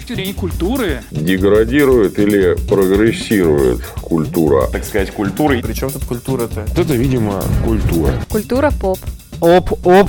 [0.00, 1.02] точки зрения культуры.
[1.10, 4.66] Деградирует или прогрессирует культура?
[4.72, 5.62] Так сказать, культурой.
[5.62, 6.62] Причем тут культура-то?
[6.62, 8.12] Это, видимо, культура.
[8.28, 8.98] Культура поп.
[9.40, 10.08] Оп-оп.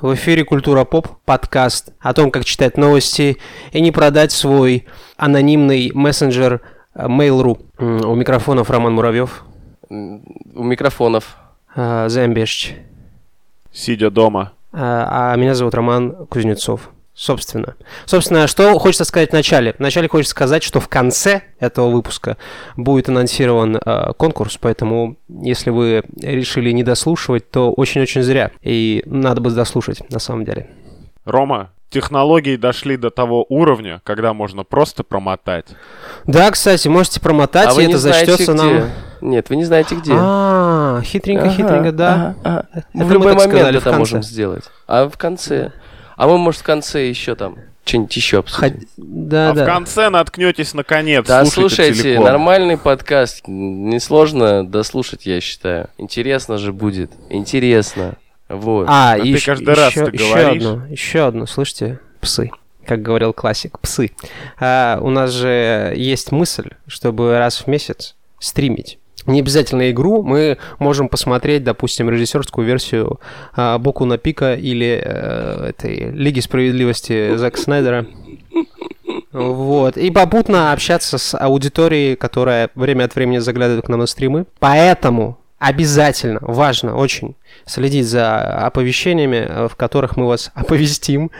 [0.00, 3.36] В эфире «Культура поп» подкаст о том, как читать новости
[3.72, 4.86] и не продать свой
[5.18, 6.62] анонимный мессенджер
[6.94, 7.58] э, Mail.ru.
[8.06, 9.44] У микрофонов Роман Муравьев,
[9.90, 11.36] У микрофонов.
[11.76, 12.72] э, Замбешч,
[13.74, 14.52] Сидя дома.
[14.72, 16.88] э, а меня зовут Роман Кузнецов.
[17.14, 17.74] Собственно.
[18.06, 19.74] Собственно, что хочется сказать в начале?
[19.78, 22.36] Вначале хочется сказать, что в конце этого выпуска
[22.76, 28.52] будет анонсирован э, конкурс, поэтому если вы решили не дослушивать, то очень-очень зря.
[28.62, 30.70] И надо бы дослушать, на самом деле.
[31.24, 35.66] Рома, технологии дошли до того уровня, когда можно просто промотать.
[36.24, 38.62] Да, кстати, можете промотать, а и вы это не знаете, зачтется где?
[38.62, 38.90] нам.
[39.20, 40.14] Нет, вы не знаете где.
[40.16, 42.34] А, хитренько, хитренько, да.
[42.94, 44.64] в мы любой так момент это можем сделать.
[44.86, 45.72] А в конце?
[46.20, 47.56] А мы, может, в конце еще там
[47.86, 48.74] что-нибудь еще обсудим.
[48.80, 49.62] Ход- Да, а да.
[49.64, 51.26] в конце наткнетесь наконец.
[51.26, 53.44] Да, слушайте слушайте, нормальный подкаст.
[53.46, 55.88] Несложно дослушать, я считаю.
[55.96, 57.10] Интересно же будет.
[57.30, 58.16] Интересно.
[58.50, 58.84] Вот.
[58.86, 60.62] А, А и ты ещё- каждый раз ещё- ты говоришь.
[60.62, 62.50] одно, еще одно, слышите, псы.
[62.86, 64.10] Как говорил классик, псы.
[64.58, 68.98] А, у нас же есть мысль, чтобы раз в месяц стримить.
[69.26, 73.20] Не обязательно игру, мы можем посмотреть, допустим, режиссерскую версию
[73.54, 78.06] а, Боку на Пика или э, этой Лиги Справедливости Зака Снайдера.
[79.32, 79.96] Вот.
[79.96, 84.46] И попутно общаться с аудиторией, которая время от времени заглядывает к нам на стримы.
[84.58, 91.30] Поэтому обязательно, важно очень следить за оповещениями, э, в которых мы вас оповестим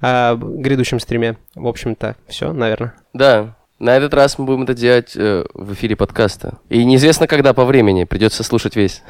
[0.00, 1.36] о грядущем стриме.
[1.54, 2.94] В общем-то, все, наверное.
[3.14, 6.58] Да, на этот раз мы будем это делать э, в эфире подкаста.
[6.68, 8.04] И неизвестно, когда по времени.
[8.04, 9.02] Придется слушать весь.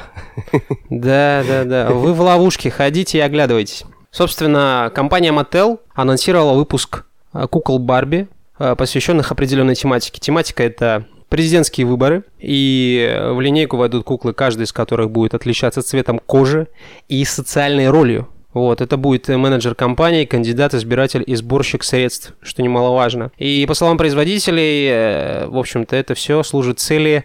[0.90, 1.90] Да, да, да.
[1.90, 3.84] Вы в ловушке, ходите и оглядывайтесь.
[4.10, 10.20] Собственно, компания Mattel анонсировала выпуск э, кукол Барби, э, посвященных определенной тематике.
[10.20, 15.82] Тематика это президентские выборы, и э, в линейку войдут куклы, каждый из которых будет отличаться
[15.82, 16.68] цветом кожи
[17.08, 18.28] и социальной ролью.
[18.54, 23.30] Вот, это будет э, менеджер компании, кандидат, избиратель и сборщик средств, что немаловажно.
[23.36, 27.24] И по словам производителей, э, в общем-то, это все служит цели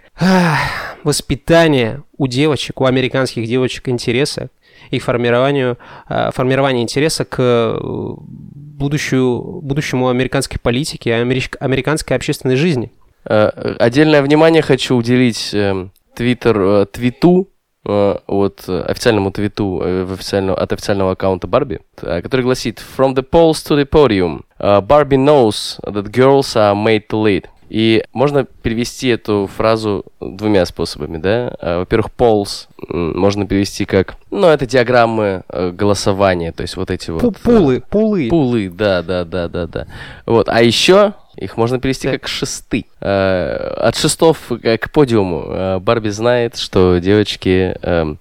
[1.03, 4.49] воспитания у девочек, у американских девочек интереса
[4.91, 5.77] и формированию,
[6.09, 12.91] э, формирования интереса к будущую, будущему американской политике, американской общественной жизни.
[13.23, 17.47] Отдельное внимание хочу уделить эм, твиттер, твиту,
[17.85, 23.13] от э, официальному твиту э, в официального- от официального аккаунта Барби, э, который гласит «From
[23.13, 27.45] the polls to the podium, Barbie knows that girls are made to lead».
[27.69, 31.55] И можно перевести эту фразу двумя способами, да?
[31.59, 37.09] Э, Во-первых, polls можно перевести как, ну, это диаграммы э, голосования, то есть вот эти
[37.09, 37.23] вот...
[37.23, 38.27] Пу- э, Пулы, пулы.
[38.29, 39.87] Пулы, да, да, да, да, да.
[40.25, 42.21] Вот, а еще их можно перевести Так.
[42.21, 42.85] как шесты.
[43.01, 45.45] Э, от шестов к к подиуму.
[45.47, 47.75] Э, Барби знает, что девочки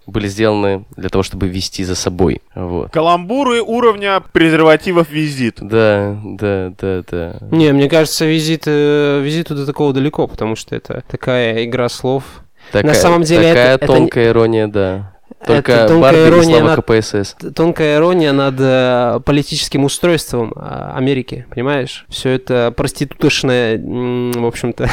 [0.06, 2.40] были сделаны для того, чтобы вести за собой.
[2.54, 2.90] Вот.
[2.90, 5.58] Каламбуры уровня презервативов визит.
[5.60, 7.36] Да, да, да, да.
[7.50, 12.24] Не, мне кажется, визит, э, визиту до такого далеко, потому что это такая игра слов.
[12.70, 15.11] Такая, самом деле такая это- это тонкая ирония, да.
[15.46, 17.36] Только Это тонкая Барби ирония слава над- КПСС.
[17.54, 22.04] Тонкая ирония над э, политическим устройством э, Америки, понимаешь?
[22.08, 24.88] Все это проститутошное, м, в общем-то,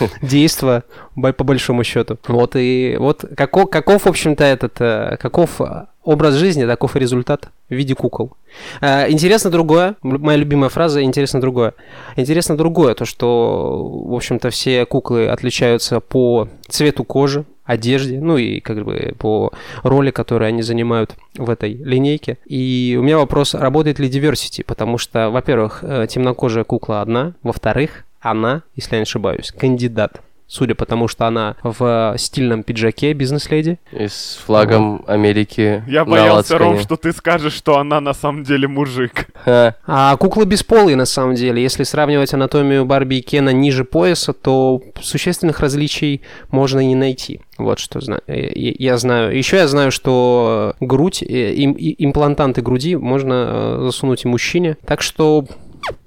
[0.22, 0.84] действо,
[1.14, 2.18] по большому счету.
[2.26, 5.60] Вот и вот каков, каков в общем-то, этот, э, каков
[6.04, 8.32] образ жизни, таков и результат в виде кукол.
[8.80, 11.74] Э, Интересно другое, моя любимая фраза «интересно другое».
[12.16, 18.60] Интересно другое, то, что, в общем-то, все куклы отличаются по цвету кожи, одежде, ну и
[18.60, 19.52] как бы по
[19.82, 22.38] роли, которые они занимают в этой линейке.
[22.46, 28.04] И у меня вопрос, работает ли diversity, потому что, во-первых, э, темнокожая кукла одна, во-вторых,
[28.20, 30.22] она, если я не ошибаюсь, кандидат.
[30.50, 33.78] Судя по тому, что она в стильном пиджаке бизнес-леди.
[33.92, 36.84] И с флагом Америки Я на боялся, Ром, лацкане.
[36.84, 39.26] что ты скажешь, что она на самом деле мужик.
[39.44, 39.74] Ха.
[39.86, 41.62] А куклы бесполые, на самом деле.
[41.62, 47.42] Если сравнивать анатомию Барби и Кена ниже пояса, то существенных различий можно не найти.
[47.58, 48.22] Вот что знаю.
[48.26, 49.36] э, Я знаю.
[49.36, 54.78] Еще я знаю, что грудь, э, им- имплантанты груди можно э, засунуть и мужчине.
[54.86, 55.44] Так что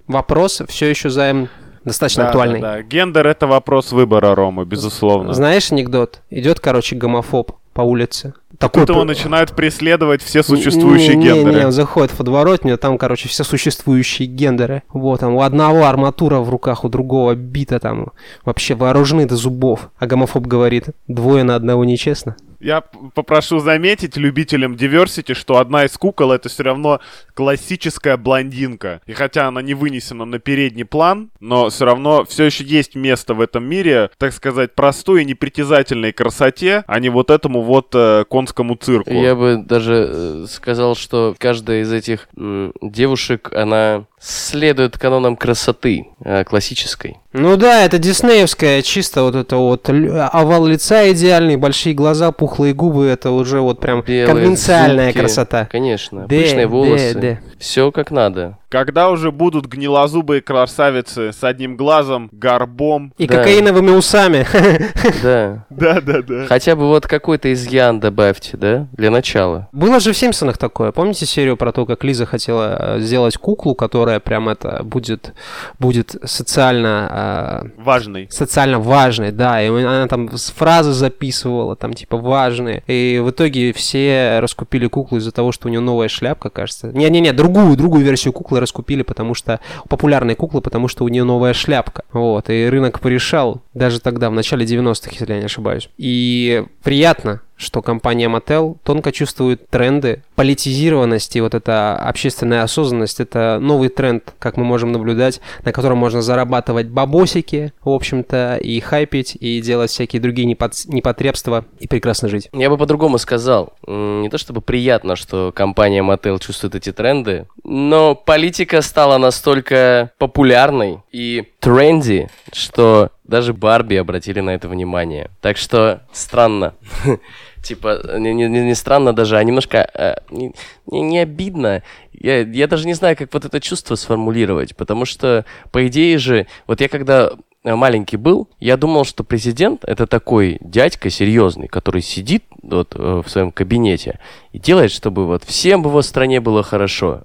[0.07, 1.47] вопрос все еще за
[1.85, 2.61] достаточно Да, актуальный.
[2.61, 2.81] да, да.
[2.83, 5.33] Гендер это вопрос выбора, Рома, безусловно.
[5.33, 6.21] Знаешь анекдот?
[6.29, 8.33] Идет, короче, гомофоб по улице.
[8.57, 11.59] Такой Тут его начинают преследовать все существующие не, не, гендеры.
[11.59, 14.83] Не, он заходит в подворотню, там, короче, все существующие гендеры.
[14.93, 18.09] Вот, там у одного арматура в руках, у другого бита там.
[18.45, 19.89] Вообще вооружены до зубов.
[19.97, 22.35] А гомофоб говорит, двое на одного нечестно.
[22.61, 26.99] Я попрошу заметить любителям diversity, что одна из кукол это все равно
[27.33, 29.01] классическая блондинка.
[29.07, 33.33] И хотя она не вынесена на передний план, но все равно все еще есть место
[33.33, 38.25] в этом мире, так сказать, простой и непритязательной красоте, а не вот этому вот э,
[38.29, 39.11] конскому цирку.
[39.11, 46.07] Я бы даже э, сказал, что каждая из этих м, девушек, она следует канонам красоты
[46.23, 47.17] э, классической.
[47.33, 53.07] Ну да, это диснеевская, чисто вот это вот овал лица идеальный, большие глаза, пухлые губы,
[53.07, 55.19] это уже вот прям Белые конвенциальная зубки.
[55.19, 55.65] красота.
[55.71, 57.13] Конечно, Да, пышные да, волосы.
[57.15, 57.37] да.
[57.57, 58.57] Все как надо.
[58.71, 63.13] Когда уже будут гнилозубые красавицы с одним глазом, горбом.
[63.17, 63.35] И Да.
[63.37, 64.47] кокаиновыми усами.
[65.21, 65.65] Да.
[65.69, 66.45] Да-да-да.
[66.47, 69.67] Хотя бы вот какой-то изъян добавьте, да, для начала.
[69.73, 70.93] Было же в Симпсонах такое.
[70.93, 75.33] Помните серию про то, как Лиза хотела э, сделать куклу, которая прям это будет,
[75.77, 78.27] будет социально э, Важный.
[78.31, 84.39] социально важной, да, и она там фразы записывала, там типа важные, и в итоге все
[84.39, 86.87] раскупили куклу из-за того, что у нее новая шляпка, кажется.
[86.93, 89.59] Не-не-не, другую, другую версию куклы раскупили, потому что
[89.89, 94.33] популярной куклы, потому что у нее новая шляпка, вот, и рынок порешал даже тогда, в
[94.33, 95.89] начале 90-х, если я не ошибаюсь.
[95.97, 103.89] И приятно, что компания Mattel тонко чувствует тренды политизированности, вот эта общественная осознанность, это новый
[103.89, 109.61] тренд, как мы можем наблюдать, на котором можно зарабатывать бабосики, в общем-то, и хайпить, и
[109.61, 112.49] делать всякие другие непот- непотребства, и прекрасно жить.
[112.53, 113.73] Я бы по-другому сказал.
[113.85, 120.99] Не то чтобы приятно, что компания Mattel чувствует эти тренды, но политика стала настолько популярной
[121.11, 125.29] и тренди, что даже Барби обратили на это внимание.
[125.41, 126.73] Так что странно.
[127.63, 130.51] Типа, не, не- не странно даже, а немножко э, не,
[130.87, 131.83] не- обидно.
[132.11, 136.47] Я, я даже не знаю, как вот это чувство сформулировать, потому что, по идее же,
[136.67, 137.31] вот я когда
[137.63, 143.29] маленький был, я думал, что президент это такой дядька серьезный, который сидит вот э, в
[143.29, 144.19] своем кабинете
[144.51, 147.21] и делает, чтобы вот всем в его стране было хорошо.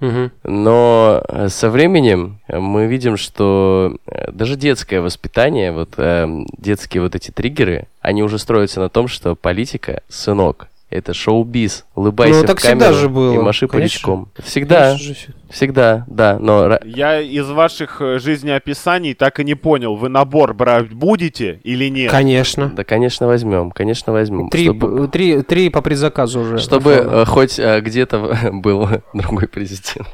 [0.00, 0.30] Мгм.
[0.42, 6.26] Но э, со временем э, мы видим, что э, даже детское воспитание, вот э,
[6.58, 11.84] детские вот эти триггеры, они уже строятся на том, что политика, сынок, это шоу-биз.
[11.94, 13.34] Улыбайся Ну, так в камеру всегда же было.
[13.34, 13.80] и маши Конечно.
[13.80, 14.28] паричком.
[14.42, 15.34] Всегда, Конечно же.
[15.54, 16.36] Всегда, да.
[16.38, 21.88] Но Я из ваших э, жизнеописаний так и не понял, вы набор брать будете или
[21.88, 22.10] нет?
[22.10, 22.70] Конечно.
[22.74, 24.50] да, конечно, возьмем, конечно, возьмем.
[24.50, 26.58] Три, Чтобы- три, три по предзаказу уже.
[26.58, 27.22] Чтобы оформлено.
[27.22, 30.08] э, хоть э, где-то был другой президент.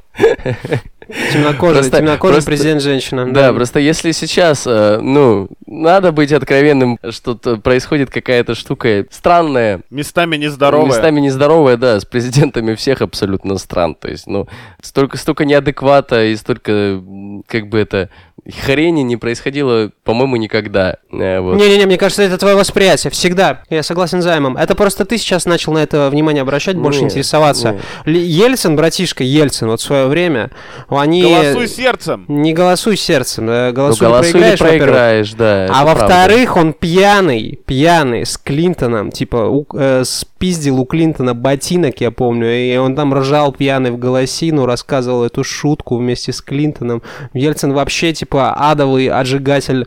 [1.32, 3.32] темнокожий, просто- темнокожий просто- президент женщина.
[3.32, 10.86] Да, просто если сейчас, ну, надо быть откровенным, что-то происходит какая-то штука странная, Местами нездоровая.
[10.88, 13.94] местами нездоровая, да, с президентами всех абсолютно стран.
[13.94, 14.46] То есть, ну,
[14.82, 17.02] столько, столько неадеквата и столько,
[17.46, 18.10] как бы это,
[18.48, 20.96] хрени не происходило, по-моему, никогда.
[21.12, 21.56] Э, вот.
[21.56, 23.10] Не-не-не, мне кажется, это твое восприятие.
[23.10, 23.62] Всегда.
[23.68, 24.56] Я согласен с Займом.
[24.56, 27.78] Это просто ты сейчас начал на это внимание обращать, больше Нет, интересоваться.
[28.06, 28.16] нет.
[28.16, 30.50] Ельцин, братишка Ельцин, вот в свое время,
[30.88, 31.22] они...
[31.22, 32.24] Голосуй сердцем.
[32.28, 35.66] Не голосуй сердцем, да, Ну, голосуй, голосуй проиграешь, проиграешь, да.
[35.70, 40.04] А во-вторых, он пьяный, пьяный, с Клинтоном, типа, у- э,
[40.40, 45.44] спиздил у Клинтона ботинок, я помню, и он там ржал пьяный в голосину, рассказывал эту
[45.44, 47.02] шутку вместе с Клинтоном.
[47.34, 49.84] Ельцин вообще, типа, адовый отжигатель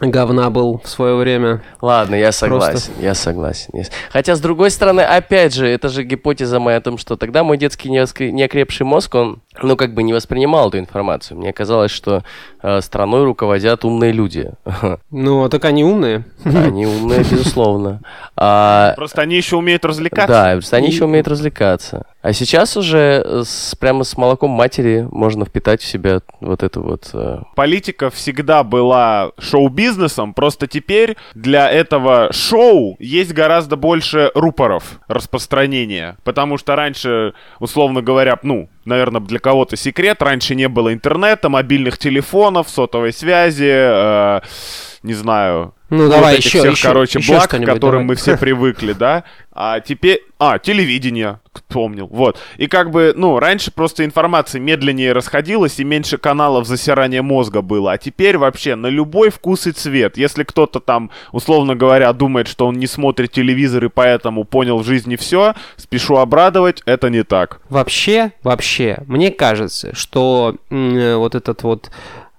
[0.00, 1.62] говна был в свое время.
[1.80, 3.72] Ладно, я согласен, я согласен.
[4.10, 7.58] Хотя, с другой стороны, опять же, это же гипотеза моя о том, что тогда мой
[7.58, 11.38] детский неокрепший мозг, он, ну, как бы не воспринимал эту информацию.
[11.38, 12.22] Мне казалось, что
[12.62, 14.50] э, страной руководят умные люди.
[15.10, 16.24] Ну, так они умные.
[16.44, 18.00] Они умные, безусловно.
[18.36, 20.28] А, Просто они еще умеют развлекаться.
[20.32, 22.06] Да, просто они еще умеют развлекаться.
[22.22, 26.82] А сейчас уже э, с- прямо с молоком матери можно впитать в себя вот эту
[26.82, 27.10] вот...
[27.14, 36.16] э, Политика всегда была шоу-бизнесом, просто теперь для этого шоу есть гораздо больше рупоров распространения.
[36.24, 41.98] Потому что раньше, условно говоря, ну, наверное, для кого-то секрет, раньше не было интернета, мобильных
[41.98, 44.40] телефонов, сотовой связи, э,
[45.02, 48.04] не знаю, Ну, вот давай еще, всех, еще, короче, еще благ, к которым давай.
[48.04, 49.24] мы все привыкли, да.
[49.52, 50.22] А теперь...
[50.38, 52.38] А, телевидение, помнил, вот.
[52.58, 57.92] И как бы, ну, раньше просто информация медленнее расходилась, и меньше каналов засирания мозга было.
[57.92, 60.16] А теперь вообще на любой вкус и цвет.
[60.16, 64.86] Если кто-то там, условно говоря, думает, что он не смотрит телевизор и поэтому понял в
[64.86, 67.60] жизни все, спешу обрадовать, это не так.
[67.68, 71.90] Вообще, вообще, мне кажется, что э, вот этот вот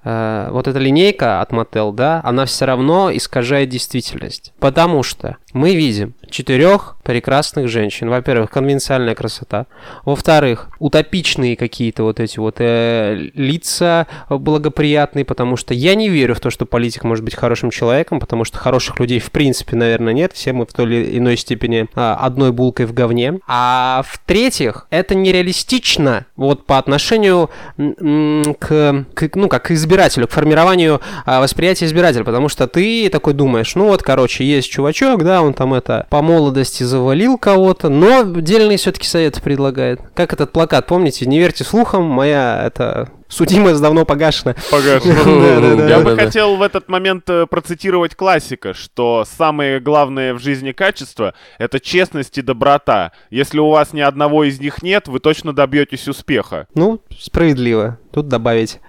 [0.03, 4.53] вот эта линейка от Mattel, да, она все равно искажает действительность.
[4.59, 8.09] Потому что мы видим четырех прекрасных женщин.
[8.09, 9.65] Во-первых, конвенциальная красота.
[10.05, 16.39] Во-вторых, утопичные какие-то вот эти вот э, лица благоприятные, потому что я не верю в
[16.39, 20.33] то, что политик может быть хорошим человеком, потому что хороших людей в принципе, наверное, нет.
[20.33, 23.39] Все мы в той или иной степени а, одной булкой в говне.
[23.47, 31.01] А в-третьих, это нереалистично вот по отношению к, к, ну, как к избирателю, к формированию
[31.25, 35.55] а, восприятия избирателя, потому что ты такой думаешь, ну вот, короче, есть чувачок, да, он
[35.55, 39.99] там это по молодости завалил кого-то, но дельные все-таки советы предлагает.
[40.13, 41.25] Как этот плакат, помните?
[41.25, 44.55] Не верьте слухам, моя это судимость давно погашена.
[44.69, 45.87] Погашена.
[45.89, 51.33] Я бы хотел в этот момент э, процитировать классика, что самое главное в жизни качество—
[51.57, 53.11] это честность и доброта.
[53.31, 56.67] Если у вас ни одного из них нет, вы точно добьетесь успеха.
[56.75, 57.97] Ну, справедливо.
[58.11, 58.79] Тут добавить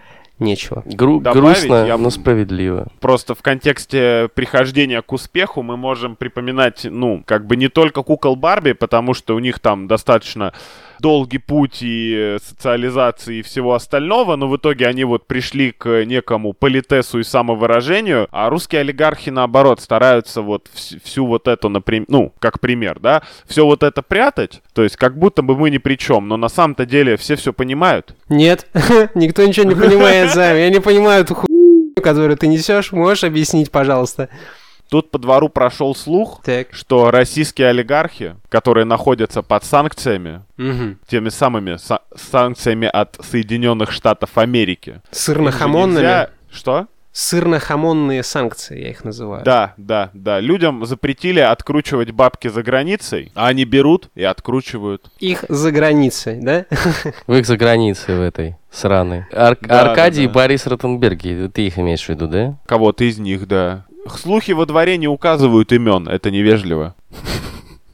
[0.41, 0.83] нечего.
[0.87, 2.89] Гру- Добавить грустно, я- но справедливо.
[3.01, 8.37] Просто в контексте прихождения к успеху мы можем припоминать, ну, как бы не только кукол
[8.37, 10.53] Барби, потому что у них там достаточно
[11.01, 16.05] долгий путь и э, социализации и всего остального, но в итоге они вот пришли к
[16.05, 22.07] некому политесу и самовыражению, а русские олигархи, наоборот, стараются вот вс- всю вот эту, например,
[22.09, 25.79] ну, как пример, да, все вот это прятать, то есть как будто бы мы ни
[25.79, 28.15] при чем, но на самом-то деле все все понимают.
[28.29, 28.67] Нет,
[29.15, 30.59] никто ничего не понимает, Займ.
[30.59, 32.93] Я не понимаю эту хуйню, которую ты несешь.
[32.93, 34.29] Можешь объяснить, пожалуйста?
[34.91, 36.69] Тут по двору прошел слух, Так.
[36.73, 40.99] что российские олигархи, которые находятся под санкциями, Мгм.
[41.07, 45.01] теми самыми са- санкциями от Соединенных Штатов Америки.
[45.13, 46.03] Сырно-хамонными.
[46.03, 46.87] нельзя- Что?
[47.13, 49.45] Сырно-хамонные санкции, я их называю.
[49.45, 50.41] Да, да, да.
[50.41, 55.11] Людям запретили откручивать бабки за границей, а они берут и откручивают.
[55.21, 56.67] Их за границей, да?
[57.27, 59.25] В их за границей в этой сраной.
[59.33, 60.33] Ар- Да, Аркадий да, и да.
[60.33, 62.59] Борис Ротенберги, ты их имеешь в виду, да?
[62.67, 63.85] Кого-то из них, да.
[64.09, 66.95] Слухи во дворе не указывают имен, это невежливо.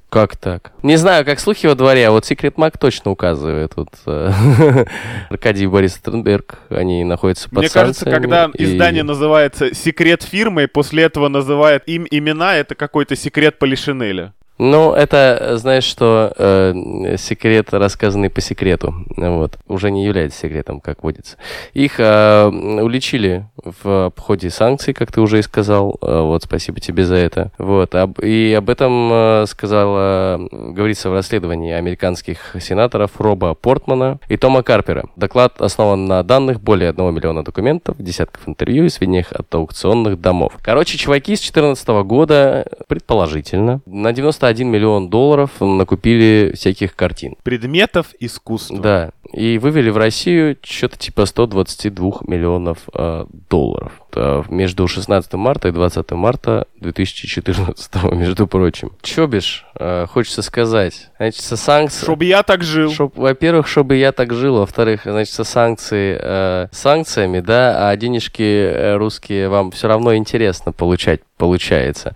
[0.08, 0.72] Как так?
[0.82, 3.72] Не знаю, как слухи во дворе, а вот Секрет Маг точно указывает.
[3.76, 4.30] Вот, э,
[5.30, 10.62] Аркадий и Борис Ротенберг, они находятся под Мне кажется, когда и- издание называется «Секрет фирмы»,
[10.62, 14.32] и после этого называет им имена, это какой-то секрет Полишинеля.
[14.58, 21.02] Ну, это, знаешь, что э, секрет, рассказанный по секрету, вот, уже не является секретом, как
[21.02, 21.36] водится.
[21.74, 23.46] Их э, уличили
[23.82, 27.50] в ходе санкций, как ты уже и сказал, э, вот, спасибо тебе за это.
[27.58, 34.18] Вот, об- и об этом э, сказала, э, говорится в расследовании американских сенаторов Роба Портмана
[34.28, 35.04] и Тома Карпера.
[35.16, 40.54] Доклад основан на данных более 1 миллиона документов, десятков интервью и сведениях от аукционных домов.
[40.62, 44.14] Короче, чуваки с 2014 года, предположительно, на
[44.52, 47.36] 91 миллион долларов накупили всяких картин.
[47.42, 48.78] Предметов искусства.
[48.78, 53.92] Да, и вывели в Россию что-то типа 122 миллионов э, долларов.
[54.14, 58.92] Э, между 16 марта и 20 марта 2014, между прочим.
[59.02, 61.10] Чё бишь, э, хочется сказать.
[61.18, 62.04] Значит, со санкции...
[62.04, 62.92] Чтобы я так жил.
[62.92, 68.42] Чтоб, во-первых, чтобы я так жил, во-вторых, значит, со санкции, э, санкциями, да, а денежки
[68.42, 72.14] э, русские вам все равно интересно получать, получается.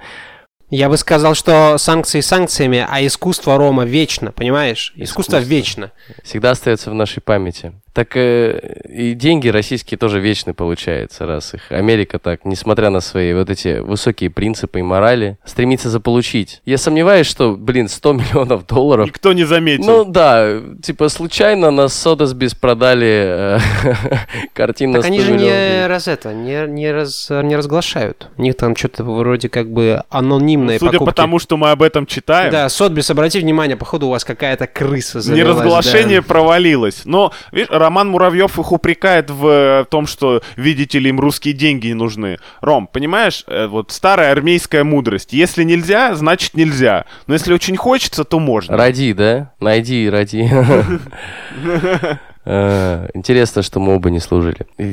[0.70, 4.92] Я бы сказал, что санкции санкциями, а искусство Рома вечно, понимаешь?
[4.94, 5.38] Искусство, Искусство.
[5.38, 5.92] вечно.
[6.22, 7.72] Всегда остается в нашей памяти.
[7.92, 13.34] Так э, и деньги российские тоже вечны получается, раз их Америка так, несмотря на свои
[13.34, 16.62] вот эти высокие принципы и морали, стремится заполучить.
[16.64, 19.84] Я сомневаюсь, что, блин, 100 миллионов долларов Никто не заметил.
[19.84, 23.58] Ну да, типа случайно на Содесбис продали э,
[24.52, 28.28] картину Так на 100 они же не раз это, не, не, раз, не разглашают.
[28.36, 31.10] У них там что-то вроде как бы анонимные Судя покупки.
[31.10, 34.66] по тому, что мы об этом читаем, Да, Сотбис, обрати внимание, походу у вас какая-то
[34.66, 35.56] крыса завелась.
[35.56, 36.26] неразглашение да.
[36.26, 37.02] провалилось.
[37.04, 41.88] Но, видишь, Роман Муравьев их упрекает в э, том, что, видите ли, им русские деньги
[41.88, 42.38] не нужны.
[42.60, 45.32] Ром, понимаешь, э, вот старая армейская мудрость.
[45.32, 47.04] Если нельзя, значит нельзя.
[47.26, 48.76] Но если очень хочется, то можно.
[48.76, 49.50] Ради, да?
[49.58, 50.48] Найди и ради.
[52.46, 54.66] Э, Интересно, что мы оба не служили.
[54.78, 54.84] И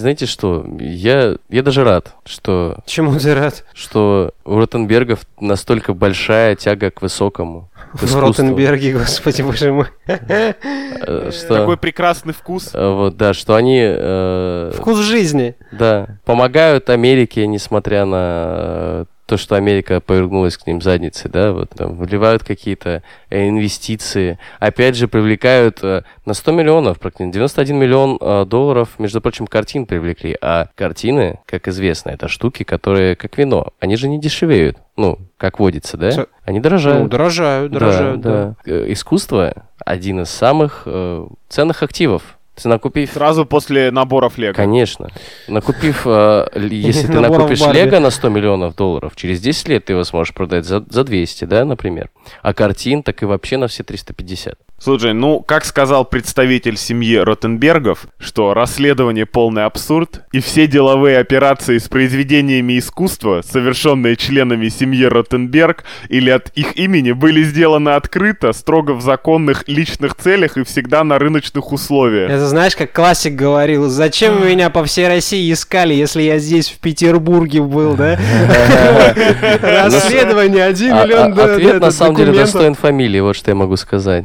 [0.00, 0.66] Знаете, что?
[0.80, 3.64] Я, я даже рад, что, Чему ты рад?
[3.74, 7.70] что у Ротенбергов настолько большая тяга к высокому.
[7.92, 8.20] к В искусству.
[8.26, 9.86] Ротенберге, господи боже мой.
[10.08, 12.70] Э, Что, Такой прекрасный вкус.
[12.74, 15.54] э, вот, да, что они э, Вкус жизни.
[15.72, 21.70] Да, помогают Америке, несмотря на э, то, что Америка повернулась к ним задницей, да, вот
[21.70, 28.18] там вливают какие-то э, инвестиции, опять же привлекают э, на 100 миллионов, практически 91 миллион
[28.20, 33.72] э, долларов, между прочим, картин привлекли, а картины, как известно, это штуки, которые как вино,
[33.80, 37.02] они же не дешевеют, ну, как водится, да, они дорожают.
[37.02, 38.30] Ну, дорожают, Да, дорожают, да.
[38.64, 38.72] да.
[38.72, 39.52] Э, Искусство
[39.84, 43.10] один из самых э, ценных активов Ты накупив...
[43.12, 44.54] Сразу после наборов Лего.
[44.54, 45.10] Конечно.
[45.46, 47.60] Накупив, э, если ты накупишь.
[47.60, 51.44] Лего на 100 миллионов долларов, через 10 лет ты его сможешь продать за, за 200,
[51.44, 52.10] да, например.
[52.42, 54.58] А картин так и вообще на все 350.
[54.78, 61.78] Слушай, ну, как сказал представитель семьи Ротенбергов, что расследование полный абсурд, и все деловые операции
[61.78, 68.90] с произведениями искусства, совершенные членами семьи Ротенберг или от их имени, были сделаны открыто, строго
[68.90, 72.30] в законных личных целях и всегда на рыночных условиях.
[72.30, 76.68] Это знаешь, как классик говорил, зачем вы меня по всей России искали, если я здесь
[76.68, 78.16] в Петербурге был, да?
[79.62, 83.76] Расследование, один А- миллион а- Ответ на самом деле достоин фамилии, вот что я могу
[83.76, 84.24] сказать.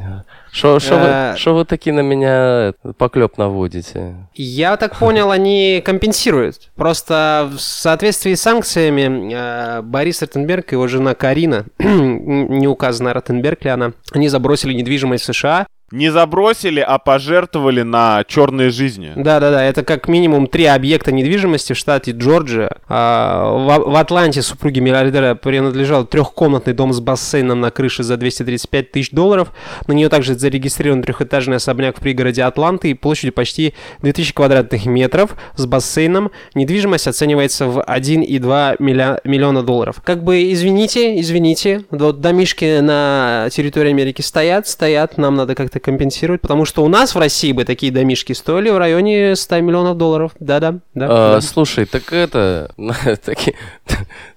[0.52, 4.16] Что Э, вы, шо вы такие на меня поклеп наводите?
[4.36, 6.72] Я так понял, они компенсируют.
[6.76, 13.64] Просто в соответствии с санкциями э, Борис Ротенберг и его жена Карина, не указано Ротенберг
[13.64, 15.68] ли она, они забросили недвижимость в США.
[15.92, 19.12] Не забросили, а пожертвовали на черные жизни.
[19.16, 22.78] Да-да-да, это как минимум три объекта недвижимости в штате Джорджия.
[22.88, 28.92] А, В, в Атланте супруге миллиардера принадлежал трехкомнатный дом с бассейном на крыше за 235
[28.92, 29.52] тысяч долларов.
[29.88, 35.36] На нее также зарегистрирован трехэтажный особняк в пригороде Атланты и площадью почти 2000 квадратных метров
[35.58, 36.32] с бассейном.
[36.56, 40.02] Недвижимость оценивается в 1,2 милля- миллиона долларов.
[40.06, 46.42] Как бы, извините, извините, вот домишки на территории Америки стоят, стоят, нам надо как-то компенсировать,
[46.42, 50.32] потому что у нас в России бы такие домишки стоили в районе 100 миллионов долларов.
[50.40, 51.08] Да-да, да.
[51.10, 51.42] А, да.
[51.42, 52.72] Слушай, так это...
[53.26, 53.56] таки-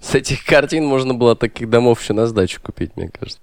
[0.00, 3.40] с этих картин можно было таких домов еще на сдачу купить, мне кажется.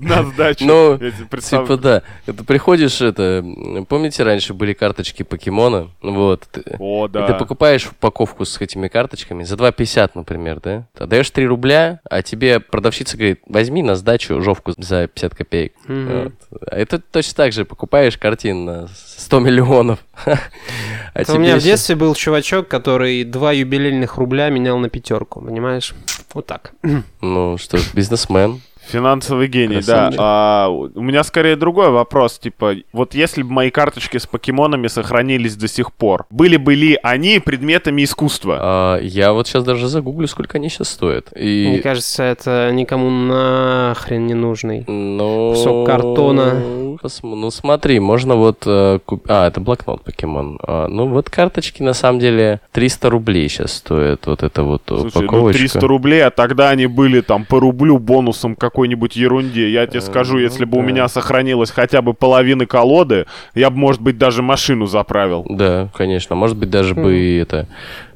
[0.00, 0.64] На сдачу.
[0.64, 0.98] Ну.
[1.40, 2.02] Типа да.
[2.26, 3.44] Это приходишь, это...
[3.88, 5.90] Помните, раньше были карточки покемона?
[6.02, 6.44] Вот.
[6.50, 7.26] ты- О, да.
[7.26, 10.86] ты покупаешь упаковку с этими карточками за 2,50, например, да?
[10.96, 15.72] Отдаешь 3 рубля, а тебе продавщица говорит, возьми на сдачу жовку за 50 копеек.
[15.86, 16.25] Мгм.
[16.50, 16.62] Вот.
[16.70, 19.98] А это точно так же, покупаешь картин на 100 миллионов.
[21.14, 25.40] А у меня в ещё- детстве был чувачок, который два юбилейных рубля менял на пятерку,
[25.40, 25.94] понимаешь?
[26.34, 26.72] Вот так.
[27.22, 28.60] Ну что, ж, бизнесмен.
[28.90, 30.18] Финансовый гений, Красавчик.
[30.18, 30.24] да.
[30.24, 32.38] А, у меня скорее другой вопрос.
[32.38, 36.98] Типа, вот если бы мои карточки с покемонами сохранились до сих пор, были бы ли
[37.02, 38.58] они предметами искусства?
[38.60, 41.32] А, я вот сейчас даже загуглю, сколько они сейчас стоят.
[41.34, 41.80] Мне И...
[41.82, 44.84] кажется, это никому нахрен не нужный.
[44.86, 45.50] Ну...
[45.50, 46.54] кусок картона.
[47.22, 48.62] Ну, смотри, можно вот...
[48.66, 50.58] э, куп- А, это блокнот покемон.
[50.62, 54.26] А, ну, вот карточки, на самом деле, 300 рублей сейчас стоят.
[54.26, 55.58] Вот это вот Слушай, ну упаковочка.
[55.58, 59.70] 300 рублей, а тогда они были там по рублю бонусом какой-нибудь ерунде.
[59.70, 63.70] Я тебе Э, скажу, ну если бы у меня сохранилось хотя бы половины колоды, я
[63.70, 65.46] бы, может быть, даже машину заправил.
[65.48, 66.36] Да, конечно.
[66.36, 67.68] Может быть, даже бы и это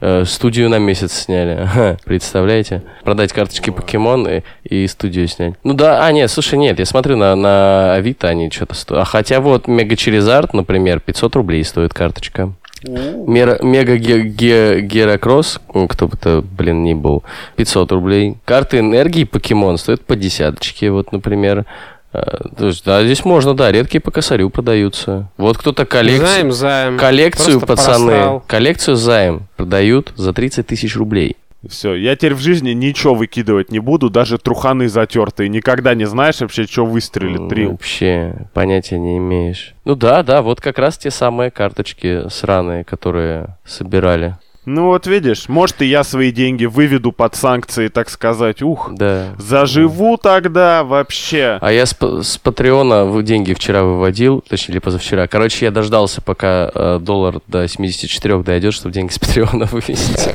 [0.02, 1.66] э, студию на месяц сняли.
[2.04, 2.82] Представляете?
[3.04, 5.54] Продать карточки покемон и, и студию снять.
[5.64, 9.00] Ну да, а нет, слушай, нет, я смотрю на, на Авито, они что-то стоят.
[9.00, 12.52] А хотя вот Мега Черезард, например, 500 рублей стоит карточка.
[12.84, 17.22] Мера- Мега Ге- Ге- Герокросс, м, кто бы это, блин, ни был,
[17.56, 18.36] 500 рублей.
[18.44, 21.66] Карты энергии покемон стоят по десяточке, вот, например.
[22.12, 22.22] Э,
[22.58, 25.28] То есть, да, здесь можно, да, редкие по косарю продаются.
[25.36, 26.26] Вот кто-то коллекцию...
[26.28, 26.98] Займ, займ.
[26.98, 28.44] Коллекцию, Просто пацаны, просрал.
[28.48, 31.36] коллекцию займ продают за 30 тысяч рублей.
[31.68, 35.48] Все, я теперь в жизни ничего выкидывать не буду, даже труханы затертые.
[35.50, 37.40] Никогда не знаешь вообще, что выстрелит.
[37.40, 37.70] М, Трил.
[37.72, 39.74] Вообще понятия не имеешь.
[39.84, 44.36] Ну да, да, вот как раз те самые карточки сраные, которые собирали.
[44.66, 48.60] Ну вот видишь, может и я свои деньги выведу под санкции, так сказать.
[48.62, 49.34] Ух, Да.
[49.38, 51.58] заживу тогда вообще.
[51.62, 55.26] А я с, с Патреона деньги вчера выводил, точнее, или позавчера.
[55.28, 60.34] Короче, я дождался, пока э, доллар до 74 дойдет, чтобы деньги с Патреона вывести.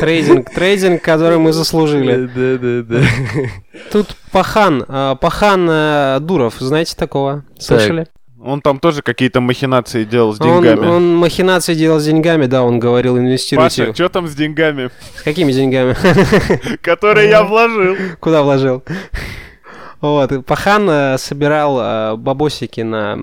[0.00, 2.26] Трейдинг, трейдинг, который мы заслужили.
[2.26, 3.06] Да, да, да.
[3.92, 7.44] Тут Пахан, а, Пахан э, Дуров, знаете такого?
[7.58, 8.06] Слышали?
[8.46, 10.86] Он там тоже какие-то махинации делал с Он, деньгами.
[10.86, 13.86] он махинации делал с деньгами, да, он говорил, инвестируйте.
[13.86, 15.96] Паша, что там с деньгами, С какими деньгами?
[16.82, 17.96] которые я вложил?
[18.20, 18.84] Куда вложил?
[20.00, 23.18] Вот, и Пахан э, собирал э, бабосики на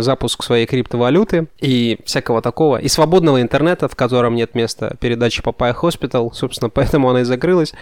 [0.00, 5.72] запуск своей криптовалюты и всякого такого, и свободного интернета, в котором нет места передачи Papaya
[5.72, 7.74] Hospital, собственно, поэтому она и закрылась.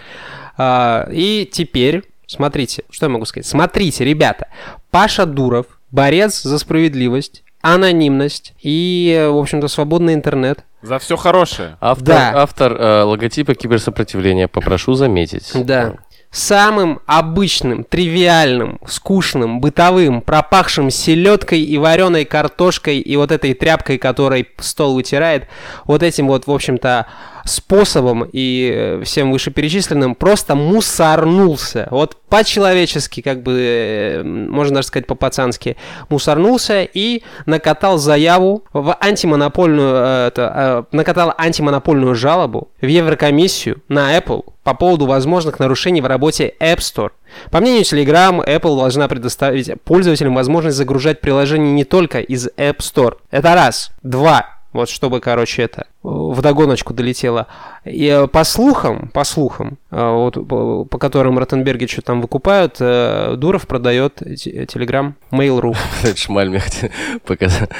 [0.57, 3.45] А, И теперь, смотрите, что я могу сказать?
[3.47, 4.47] Смотрите, ребята,
[4.91, 10.63] Паша Дуров, борец за справедливость, анонимность и, э, в общем-то, свободный интернет.
[10.81, 11.77] За все хорошее.
[11.81, 12.31] Автор, Да.
[12.35, 15.51] автор э, логотипа киберсопротивления, попрошу заметить.
[15.65, 15.95] Да.
[16.29, 24.47] Самым обычным, тривиальным, скучным, бытовым, пропахшим селедкой и вареной картошкой и вот этой тряпкой, которой
[24.59, 25.47] стол вытирает,
[25.85, 27.07] вот этим вот, в общем-то,
[27.47, 31.87] способом и э, всем вышеперечисленным просто мусорнулся.
[31.91, 35.77] Вот по-человечески, как бы, э, можно даже сказать по-пацански,
[36.09, 44.43] мусорнулся и накатал заяву в антимонопольную, э, это, накатал антимонопольную жалобу в Еврокомиссию на Apple
[44.63, 47.11] по поводу возможных нарушений в работе App Store.
[47.51, 53.15] По мнению Telegram, Apple должна предоставить пользователям возможность загружать приложения не только из App Store.
[53.31, 53.91] Это раз.
[54.03, 54.56] Два.
[54.73, 57.47] Вот чтобы, короче, это в догоночку долетело.
[57.85, 62.77] И э, по слухам, по слухам, э, вот, по, по которым Ротенберги что там выкупают,
[62.79, 65.75] э, Дуров продает Telegram Mail.ru.
[66.15, 66.89] Шмаль мне хотел
[67.25, 67.69] показать.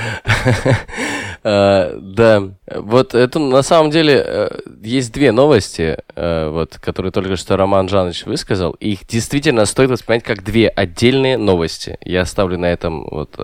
[1.43, 2.43] Да,
[2.75, 8.71] вот это на самом деле есть две новости, вот, которые только что Роман Жанович высказал.
[8.81, 11.97] Их действительно стоит воспринимать как две отдельные новости.
[12.01, 13.39] Я ставлю на этом вот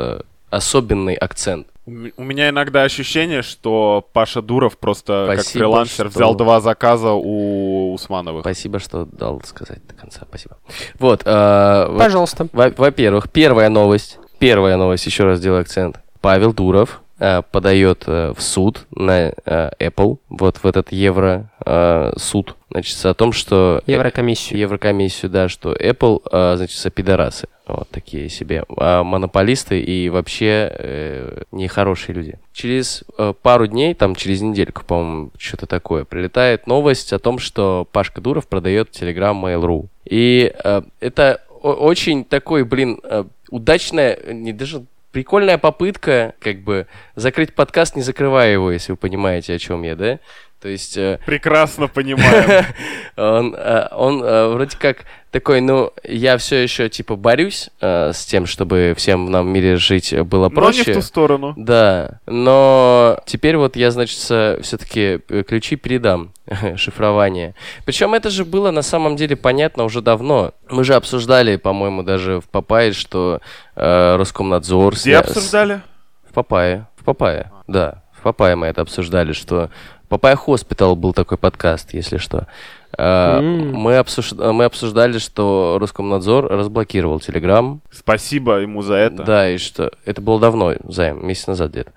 [0.49, 1.67] особенный акцент.
[1.85, 7.11] У меня иногда ощущение, что Паша Дуров просто Спасибо, как фрилансер что- взял два заказа
[7.11, 8.41] у Усмановых.
[8.41, 10.21] Спасибо, что дал сказать до конца.
[10.29, 10.57] Спасибо.
[10.97, 11.23] Вот.
[11.25, 12.47] э, во- Пожалуйста.
[12.53, 14.17] во- Во-первых, первая новость.
[14.39, 15.99] Первая новость, еще раз делаю акцент.
[16.21, 22.13] Павел Дуров э, подает э, в суд на э, Apple, вот в этот евро э,
[22.17, 23.81] суд, значит, о том, что...
[23.85, 24.59] Еврокомиссию.
[24.59, 27.47] Еврокомиссию, да, что Apple, э, значит, пидорасы.
[27.65, 28.65] Вот такие себе.
[28.77, 32.39] А монополисты и вообще э, нехорошие люди.
[32.51, 37.87] Через э, пару дней, там через недельку, по-моему, что-то такое, прилетает новость о том, что
[37.91, 39.87] Пашка Дуров продает Telegram Mail.ru.
[40.05, 47.53] И э, это очень такой, блин, э, удачная, не даже прикольная попытка, как бы, закрыть
[47.53, 50.19] подкаст, не закрывая его, если вы понимаете, о чем я, да?
[50.63, 50.95] То есть...
[50.97, 52.65] э, Прекрасно понимаю.
[53.17, 54.99] он, э, он э, вроде как
[55.29, 59.75] такой, ну, я все еще, типа, борюсь э, с тем, чтобы всем нам в мире
[59.75, 60.93] жить было Но не в проще.
[60.93, 61.53] ту сторону.
[61.57, 66.31] Да, но теперь вот я, значит, все-таки ключи передам,
[66.77, 67.55] шифрование.
[67.85, 70.51] Причем это же было на самом деле понятно уже давно.
[70.69, 73.41] Мы же обсуждали, по-моему, даже в Папае, что
[73.75, 74.93] э, Роскомнадзор...
[74.93, 75.81] Где с- обсуждали?
[76.29, 76.87] в Папае.
[76.95, 78.01] В Папае, да.
[78.17, 79.69] В Папае мы это обсуждали, что
[80.13, 82.45] Papaya Hospital был такой подкаст, если что.
[82.95, 83.73] М.
[83.73, 87.81] Мы, обсуж- мы обсуждали, что Роскомнадзор разблокировал Телеграм.
[87.89, 89.23] Спасибо ему за это.
[89.23, 89.91] Да, и что...
[90.05, 91.93] Это было давно, займ, месяц назад где-то.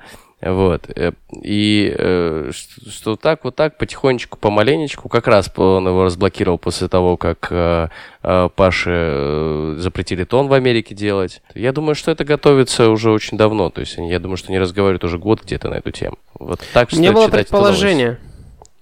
[0.52, 0.88] Вот.
[0.94, 6.58] э, И э, что, что так, вот так, потихонечку, помаленечку, как раз он его разблокировал
[6.58, 7.88] после того, как э,
[8.54, 11.42] Паше запретили тон в Америке делать.
[11.54, 13.70] Я думаю, что это готовится уже очень давно.
[13.70, 16.18] То есть я думаю, что они разговаривают уже год где-то на эту тему.
[16.38, 18.18] Вот так У меня стоит было предположение.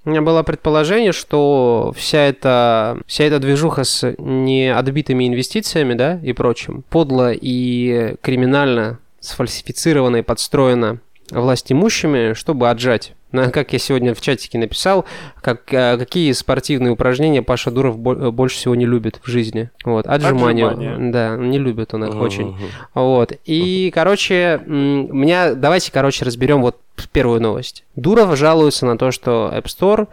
[0.07, 6.35] У меня было предположение, что вся эта, вся эта движуха с неотбитыми инвестициями, да, и
[6.35, 10.99] прочим, подло и криминально сфальсифицировано и подстроено
[11.31, 13.15] власть имущими, чтобы отжать.
[13.33, 15.05] На- Как я сегодня в чатике написал,
[15.41, 19.71] как, э, какие спортивные упражнения Паша Дуров бо- больше всего не любит в жизни.
[19.85, 20.69] Вот, отжимания.
[20.69, 21.11] Отжимания.
[21.13, 22.57] Да, не любит он их Мгм, очень.
[22.95, 23.33] Вот.
[23.45, 25.55] И, короче, меня...
[25.55, 26.79] Давайте, короче, разберем вот
[27.13, 27.85] первую новость.
[27.97, 30.09] Дуров жалуется на то, что App Store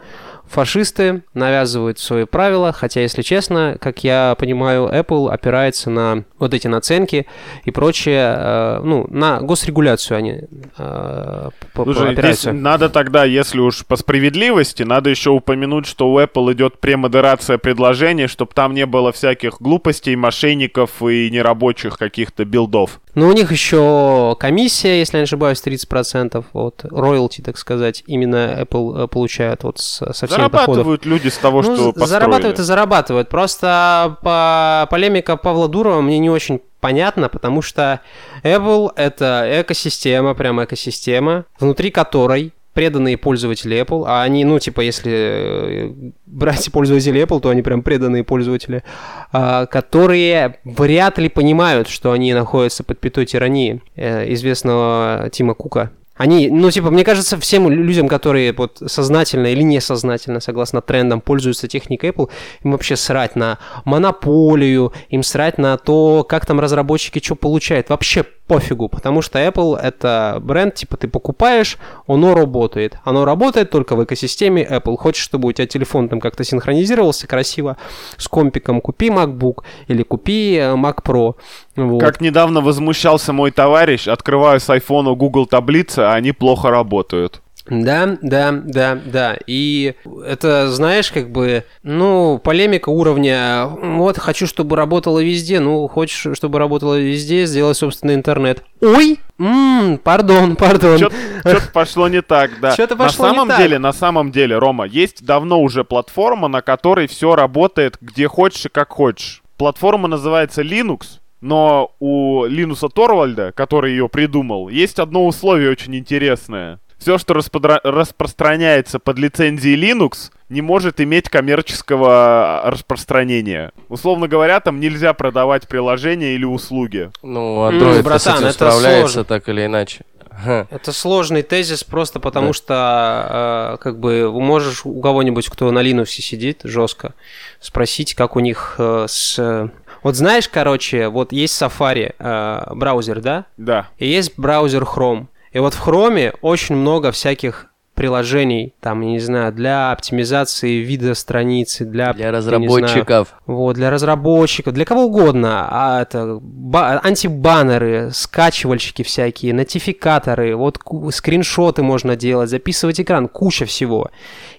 [0.52, 6.66] фашисты навязывают свои правила, хотя, если честно, как я понимаю, Apple опирается на вот эти
[6.66, 7.26] наценки
[7.64, 10.40] и прочее, э, ну, на госрегуляцию они
[10.78, 12.52] э, Слушай, здесь опираются.
[12.52, 18.26] надо тогда, если уж по справедливости, надо еще упомянуть, что у Apple идет премодерация предложений,
[18.26, 23.00] чтобы там не было всяких глупостей, мошенников и нерабочих каких-то билдов.
[23.14, 28.58] Но у них еще комиссия, если я не ошибаюсь, 30% от роялти, так сказать, именно
[28.60, 30.52] Apple э, получает вот со всех доходов.
[30.52, 32.10] Зарабатывают люди с того, Ну, что построили.
[32.10, 33.28] зарабатывают и зарабатывают.
[33.28, 38.00] Просто по полемика Павла Дурова мне не очень понятно, потому что
[38.42, 45.12] Apple— это экосистема, прям экосистема, внутри которой преданные пользователи Apple, а они, ну, типа, если
[45.12, 45.92] э,
[46.26, 48.82] брать пользователей Apple, то они прям преданные пользователи,
[49.30, 55.90] а, которые вряд ли понимают, что они находятся под пятой тирании э, известного Тима Кука.
[56.22, 61.20] Они, ну, типа, мне кажется, всем лю- людям, которые вот сознательно или несознательно, согласно трендам,
[61.20, 62.30] пользуются техникой Apple,
[62.62, 67.88] им вообще срать на монополию, им срать на то, как там разработчики что получают.
[67.88, 72.98] Вообще пофигу, потому что Apple это бренд, типа, ты покупаешь, оно работает.
[73.04, 74.96] Оно работает только в экосистеме Apple.
[74.96, 77.76] Хочешь, чтобы у тебя телефон там как-то синхронизировался красиво
[78.16, 81.34] с компиком, купи MacBook или купи э, Mac Pro.
[81.76, 82.00] Вот.
[82.00, 87.42] Как недавно возмущался мой товарищ, открываю с айфона Google таблицы, а они плохо работают.
[87.68, 89.36] Да, да, да, да.
[89.46, 89.94] И
[90.26, 96.58] это, знаешь, как бы, ну, полемика уровня, вот, хочу, чтобы работало везде, ну, хочешь, чтобы
[96.58, 98.64] работало везде, сделай собственный интернет.
[98.80, 100.98] Ой, м пардон, пардон.
[100.98, 102.72] Что-то пошло не так, да.
[102.72, 103.82] Что-то пошло на самом не деле, так.
[103.82, 108.68] на самом деле, Рома, есть давно уже платформа, на которой все работает где хочешь и
[108.68, 109.42] как хочешь.
[109.56, 116.80] Платформа называется Linux, но у Линуса Торвальда, который ее придумал, есть одно условие очень интересное.
[117.02, 123.72] Все, что расподра- распространяется под лицензией Linux, не может иметь коммерческого распространения.
[123.88, 127.10] Условно говоря, там нельзя продавать приложения или услуги.
[127.24, 129.24] Ну, Android с братан, этим это справляется сложно.
[129.24, 130.02] так или иначе.
[130.46, 132.52] Это сложный тезис просто потому, Да.
[132.52, 137.14] что э, как бы можешь у кого-нибудь, кто на Linux сидит жестко,
[137.60, 139.38] спросить, как у них э, с...
[139.40, 139.68] э,
[140.04, 143.44] Вот знаешь, короче, вот есть Safari э, браузер, да?
[143.56, 143.88] Да.
[143.98, 145.26] И есть браузер Chrome.
[145.52, 151.14] И вот в Chrome очень много всяких приложений, там, я не знаю, для оптимизации вида
[151.14, 153.34] страницы, для, Для не знаю, разработчиков.
[153.46, 155.68] вот, для разработчиков, для кого угодно.
[155.70, 160.78] А это ба- антибаннеры, скачивальщики всякие, нотификаторы, вот
[161.12, 164.10] скриншоты можно делать, записывать экран, куча всего.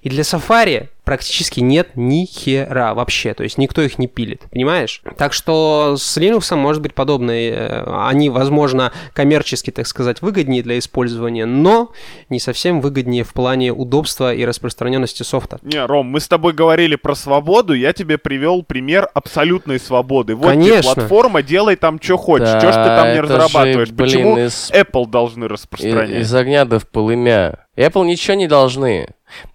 [0.03, 5.01] И для Safari практически нет ни хера вообще, то есть никто их не пилит, понимаешь?
[5.17, 7.51] Так что с Linux может быть подобное.
[7.51, 11.91] э, Они, возможно, коммерчески, так сказать, выгоднее для использования, но
[12.29, 15.59] не совсем выгоднее в плане удобства и распространенности софта.
[15.61, 20.35] Не, Ром, мы с тобой говорили про свободу, я тебе привел пример абсолютной свободы.
[20.35, 20.93] Вот тебе Конечно.
[20.95, 22.47] платформа, делай там, что хочешь.
[22.47, 23.89] Да, что ж ты там не это же, разрабатываешь?
[23.91, 26.21] блин, Почему из- Apple должны распространять?
[26.21, 27.59] Из огня да в полымя.
[27.75, 29.07] Apple ничего не должны.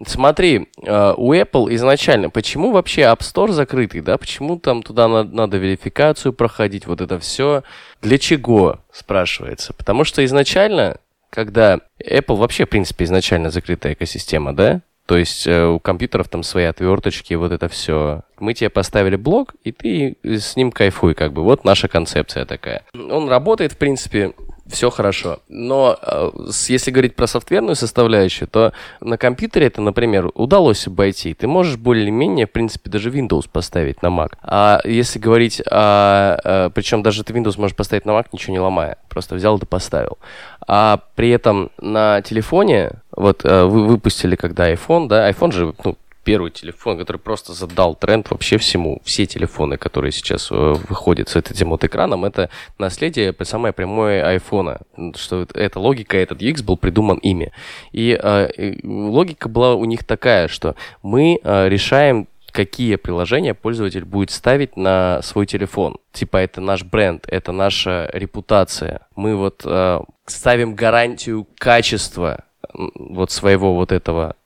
[0.07, 4.19] Смотри, э, у Apple изначально, почему вообще App Store закрытый, да?
[4.19, 7.63] Почему там туда на- надо верификацию проходить, вот это все?
[8.03, 9.73] Для чего, спрашивается?
[9.73, 10.97] Потому что изначально,
[11.31, 14.81] когда Apple вообще, в принципе, изначально закрытая экосистема, да?
[15.07, 18.23] То есть э, у компьютеров там свои отверточки, вот это все.
[18.41, 21.43] Мы тебе поставили блок, и ты с ним кайфуй, как бы.
[21.43, 22.83] Вот наша концепция такая.
[22.93, 24.35] Он работает, в принципе,
[24.69, 25.41] все хорошо.
[25.49, 26.31] Но э,
[26.69, 31.35] если говорить про софтверную составляющую, то на компьютере это, например, удалось обойти.
[31.35, 34.35] Ты можешь более-менее, в принципе, даже Windows поставить на Mac.
[34.43, 36.71] А если говорить о...
[36.75, 38.99] причем даже ты Windows можешь поставить на Mac, ничего не ломая.
[39.09, 40.19] Просто взял да поставил.
[40.67, 45.97] А при этом на телефоне, вот э, вы выпустили когда iPhone, да, iPhone же, ну,
[46.29, 49.01] первый телефон, который просто задал тренд вообще всему.
[49.03, 54.81] Все телефоны, которые сейчас э, выходят с этим вот экраном, это наследие самое прямое айфона.
[55.17, 57.51] Что эта логика, этот UX был придуман ими.
[57.93, 64.31] И э, логика была у них такая, что мы э, решаем какие приложения пользователь будет
[64.31, 65.97] ставить на свой телефон.
[66.13, 69.01] Типа это наш бренд, это наша репутация.
[69.17, 74.37] Мы вот э, ставим гарантию качества вот своего вот этого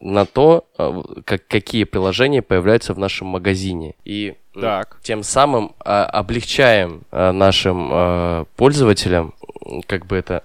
[0.00, 3.94] на то, в- как, какие приложения появляются в нашем магазине.
[4.04, 4.98] И Так.
[5.02, 9.34] тем самым а, облегчаем а, нашим а, пользователям,
[9.86, 10.42] как бы это,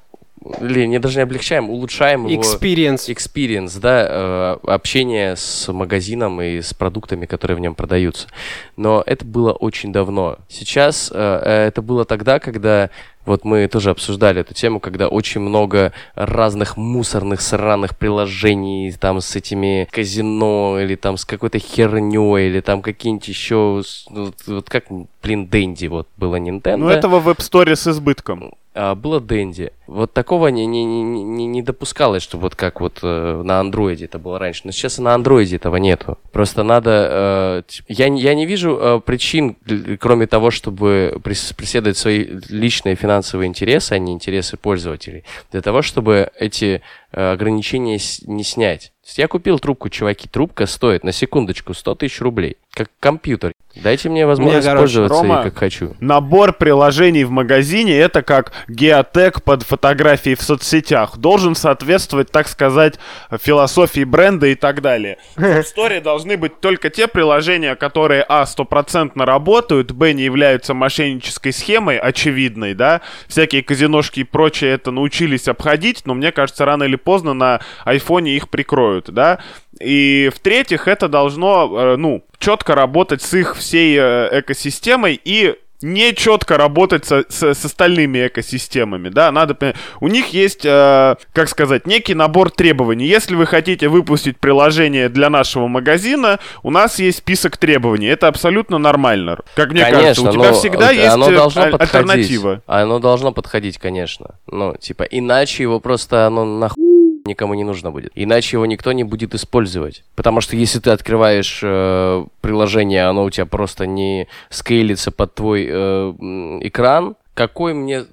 [0.62, 3.10] или не даже не облегчаем, улучшаем его Experience.
[3.10, 8.28] experience, да, э, общение с магазином и с продуктами, которые в нем продаются.
[8.76, 10.38] Но это было очень давно.
[10.48, 12.90] Сейчас э, это было тогда, когда
[13.28, 19.36] вот мы тоже обсуждали эту тему, когда очень много разных мусорных, сраных приложений, там с
[19.36, 24.86] этими казино, или там с какой-то херней, или там какие-нибудь еще, вот, вот как,
[25.22, 26.78] блин, Дэнди, вот было Nintendo.
[26.78, 28.54] Ну, этого в App Store с избытком.
[28.78, 29.72] А, было Дэнди.
[29.88, 34.20] Вот такого не, не, не, не, допускалось, что вот как вот э, на андроиде это
[34.20, 34.62] было раньше.
[34.66, 36.20] Но сейчас и на андроиде этого нету.
[36.32, 37.64] Просто надо...
[37.68, 39.58] э, я, я не вижу э, причин,
[40.00, 45.82] кроме того, чтобы прес- преследовать свои личные финансовые интересы, а не интересы пользователей, для того,
[45.82, 48.94] чтобы эти э, ограничения не снять.
[49.16, 52.58] Я купил трубку, чуваки, трубка стоит, на секундочку, 100 тысяч рублей.
[52.72, 53.54] Как компьютер.
[53.84, 55.96] Дайте мне возможность короче, пользоваться Рома, как хочу.
[56.00, 61.18] Набор приложений в магазине это как геотек под фотографии в соцсетях.
[61.18, 62.96] Должен соответствовать, так сказать,
[63.42, 65.18] философии бренда и так далее.
[65.36, 71.54] В Store должны быть только те приложения, которые, а, стопроцентно работают, б, не являются мошеннической
[71.54, 73.02] схемой, очевидной, да.
[73.28, 78.36] Всякие казиношки и прочее это научились обходить, но мне кажется, рано или поздно на айфоне
[78.36, 79.40] их прикроют, да.
[79.80, 86.16] И в-третьих, это должно, э, ну, четко работать с их всей э, экосистемой и не
[86.16, 89.76] четко работать со- с, с остальными экосистемами, да, надо понять.
[90.02, 93.06] У них есть, э, как сказать, некий набор требований.
[93.06, 98.08] Если вы хотите выпустить приложение для нашего магазина, у нас есть список требований.
[98.08, 99.38] Это абсолютно нормально.
[99.56, 101.94] Как мне кажется, у тебя всегда есть оно э, должно аль- подходить.
[101.96, 102.62] альтернатива.
[102.66, 104.40] Оно должно подходить, конечно.
[104.48, 106.84] Ну, типа, иначе его просто оно нахуй
[107.28, 108.12] никому не нужно будет.
[108.16, 110.04] Иначе его никто не будет использовать.
[110.16, 115.68] Потому что если ты открываешь э, приложение, оно у тебя просто не скейлится под твой
[115.70, 116.14] э,
[116.62, 118.04] экран, какой мне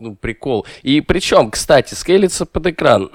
[0.00, 0.66] ну, прикол.
[0.82, 3.10] И причем, кстати, скейлится под экран.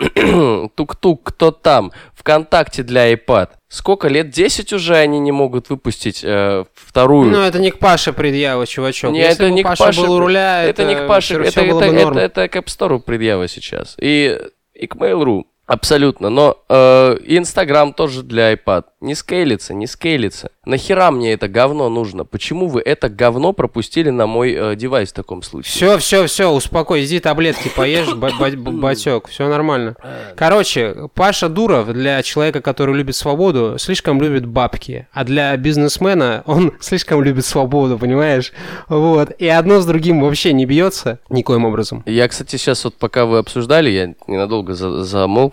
[0.76, 1.92] Тук-тук, кто там?
[2.16, 3.50] ВКонтакте для iPad.
[3.68, 4.32] Сколько лет?
[4.32, 7.32] 10 уже они не могут выпустить э, вторую.
[7.32, 9.12] Ну, это не к Паше предъява, чувачок.
[9.12, 11.62] Не, Если это бы не Паша Паше был у руля, это, не к Паше, это,
[11.62, 13.96] это, это, это к App Store предъява сейчас.
[14.00, 14.38] И,
[14.82, 15.46] и к Mail.ru.
[15.72, 16.30] Абсолютно.
[16.30, 18.84] Но э, Инстаграм тоже для iPad.
[19.00, 20.52] Не скейлится, не скейлится.
[20.66, 22.26] Нахера мне это говно нужно?
[22.26, 25.72] Почему вы это говно пропустили на мой э, девайс в таком случае?
[25.72, 29.96] Все, все, все, успокойся, иди таблетки поешь, ба- ба- ба- батек, все нормально.
[30.36, 36.74] Короче, Паша Дуров для человека, который любит свободу, слишком любит бабки, а для бизнесмена он
[36.82, 38.52] слишком любит свободу, понимаешь?
[38.90, 42.04] Вот, и одно с другим вообще не бьется никоим образом.
[42.06, 45.04] Я, кстати, сейчас вот пока вы обсуждали, я ненадолго за-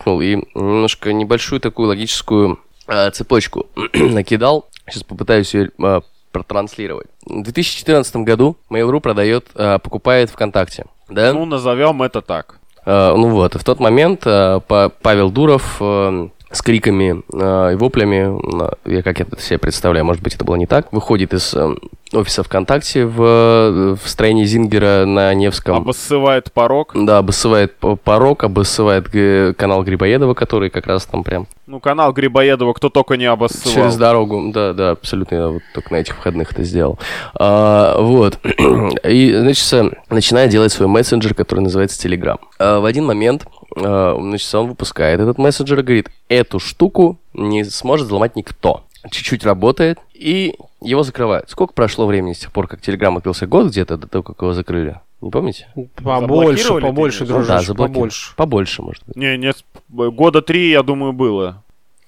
[0.09, 4.67] замолкнул и немножко небольшую такую логическую э, цепочку накидал.
[4.87, 7.07] Сейчас попытаюсь ее э, протранслировать.
[7.25, 10.85] В 2014 году Mail.ru продает, э, покупает ВКонтакте.
[11.09, 11.33] Да?
[11.33, 12.59] Ну, назовем это так.
[12.85, 17.75] Э, ну вот, в тот момент э, Па- Павел Дуров э, с криками э, и
[17.75, 18.39] воплями,
[18.85, 21.53] э, я как я это себе представляю, может быть, это было не так, выходит из
[21.53, 21.75] э,
[22.11, 25.77] офиса ВКонтакте в, э, в строении Зингера на Невском.
[25.77, 26.93] Обоссывает порог.
[26.95, 32.73] Да, обоссывает порог, обоссывает г- канал Грибоедова, который как раз там прям Ну, канал Грибоедова
[32.73, 33.75] кто только не обоссывал.
[33.75, 34.51] через дорогу.
[34.51, 35.35] Да, да, абсолютно.
[35.35, 36.97] Я вот только на этих выходных это сделал.
[37.35, 38.39] А, вот.
[39.07, 42.39] И, значит, начинает делать свой мессенджер, который называется Telegram.
[42.57, 48.07] А, в один момент, значит, он выпускает этот мессенджер и говорит, эту штуку не сможет
[48.07, 48.83] взломать никто.
[49.11, 51.49] Чуть-чуть работает, и его закрывают.
[51.49, 53.47] Сколько прошло времени с тех пор, как Telegram открылся?
[53.47, 54.99] Год где-то до того, как его закрыли?
[55.21, 55.67] Не помните?
[56.03, 57.93] Побольше, побольше, Ну да, дружище, заблокировали.
[57.93, 58.35] побольше.
[58.35, 59.15] Побольше, может быть.
[59.15, 61.63] Не, не, с- года три, я думаю, было.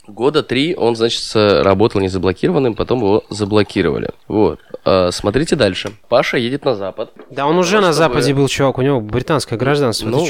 [0.08, 4.10] Года три он, значит, работал незаблокированным, потом его заблокировали.
[4.28, 4.60] Вот.
[4.84, 5.92] А, смотрите дальше.
[6.10, 7.12] Паша едет на запад.
[7.30, 10.26] Да он уже на чтобы- Западе был, чувак, у него британское гражданство, Ну?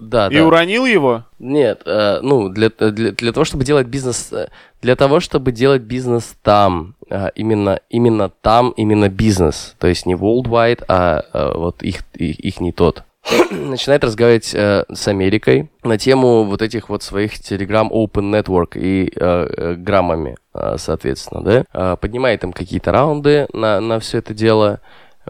[0.00, 0.44] Да, И да.
[0.46, 1.24] уронил его?
[1.38, 4.32] Нет, э, ну, для, для, для того, чтобы делать бизнес...
[4.32, 4.48] э,
[4.82, 9.74] Для того, чтобы делать бизнес там, э, именно, именно там, именно бизнес.
[9.78, 13.02] То есть не worldwide, а э, вот их, их, их не тот.
[13.50, 19.12] Начинает разговаривать э, с Америкой на тему вот этих вот своих Telegram Open Network и
[19.14, 21.64] э, э, граммами, э, соответственно, да.
[21.74, 24.80] Э, поднимает им какие-то раунды на, на все это дело.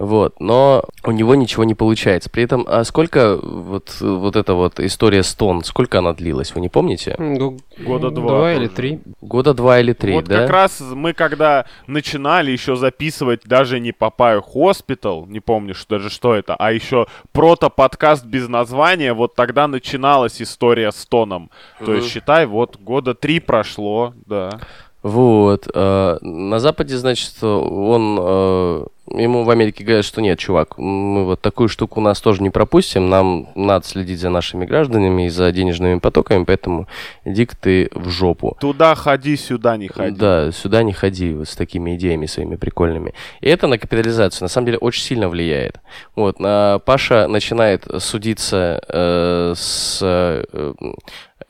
[0.00, 2.30] Вот, но у него ничего не получается.
[2.30, 6.62] При этом, а сколько вот, вот эта вот история с Тон, сколько она длилась, вы
[6.62, 7.14] не помните?
[7.18, 9.00] Ну, Года два Два или три.
[9.20, 10.38] Года два или три, вот да?
[10.40, 16.08] как раз мы когда начинали еще записывать даже не Папаю Хоспитал, не помню что, даже
[16.08, 21.50] что это, а еще прото-подкаст без названия, вот тогда начиналась история с Тоном.
[21.84, 24.60] То есть, считай, вот года три прошло, да.
[25.02, 25.68] Вот.
[25.72, 28.18] э, на Западе, значит, он...
[28.20, 32.42] э, ему в Америке говорят, что нет, чувак, мы вот такую штуку у нас тоже
[32.42, 36.86] не пропустим, нам надо следить за нашими гражданами и за денежными потоками, поэтому
[37.24, 38.56] иди-ка ты в жопу.
[38.60, 40.16] Туда ходи, сюда не ходи.
[40.16, 43.14] Да, сюда не ходи вот с такими идеями своими прикольными.
[43.40, 45.80] И это на капитализацию, на самом деле, очень сильно влияет.
[46.14, 50.72] Вот, на- Паша начинает судиться э, с э, э,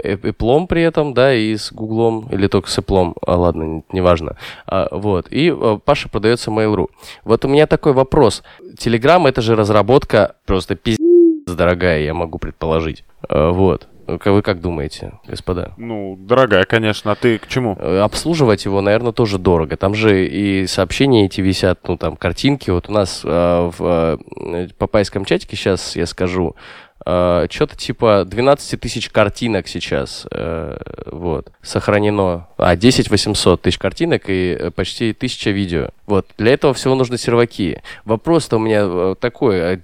[0.00, 4.36] Apple при этом, да, и с Гуглом, или только с Apple, а, ладно, неважно.
[4.66, 6.88] А, вот, и э, Паша продается Mail.ru.
[7.24, 8.42] Вот у меня такой вопрос.
[8.78, 11.00] Telegram это же разработка просто пиздец
[11.46, 13.04] дорогая, я могу предположить.
[13.28, 13.88] А, вот.
[14.24, 15.72] Вы как думаете, господа?
[15.76, 17.76] Ну, дорогая, конечно, а ты к чему?
[17.78, 19.76] Э, обслуживать его, наверное, тоже дорого.
[19.76, 22.70] Там же и сообщения эти висят, ну, там, картинки.
[22.70, 26.56] Вот у нас э, в э, папайском чатике, сейчас я скажу,
[27.04, 32.46] что-то типа 12 тысяч картинок сейчас, э, вот, сохранено.
[32.58, 35.88] А, 10 800 тысяч картинок и э, почти 1000 видео.
[36.06, 37.82] Вот, для этого всего нужны серваки.
[38.04, 39.80] Вопрос-то у меня э, такой, а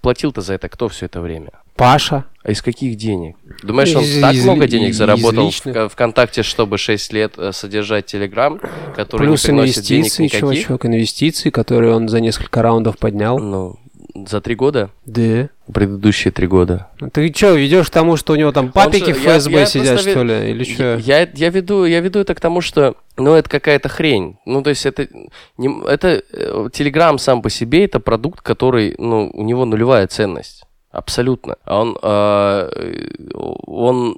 [0.00, 1.50] платил-то за это кто все это время?
[1.76, 2.24] Паша.
[2.42, 3.36] А из каких денег?
[3.62, 5.74] Думаешь, он Из- так из- много денег из заработал в личных.
[5.74, 8.60] Ка- ВКонтакте, чтобы 6 лет э, содержать Телеграм,
[8.96, 10.40] который Плюс не приносит денег инвестиции, никаких?
[10.40, 13.38] чувачок, инвестиции, которые он за несколько раундов поднял.
[13.38, 13.78] Ну,
[14.26, 14.90] за три года?
[15.04, 15.48] Да.
[15.72, 16.88] Предыдущие три года.
[17.12, 19.66] Ты что, ведешь к тому, что у него там папики же- в я- ФСБ я
[19.66, 20.50] сидят, просто что ли?
[20.50, 20.96] Или что?
[20.96, 24.38] Я, я, веду, я веду это к тому, что, ну, это какая-то хрень.
[24.46, 25.06] Ну, то есть это,
[25.58, 26.22] не, это
[26.72, 30.64] Телеграм сам по себе, это продукт, который, ну, у него нулевая ценность.
[30.90, 31.56] Абсолютно.
[31.66, 33.10] А Он, э,
[33.66, 34.16] он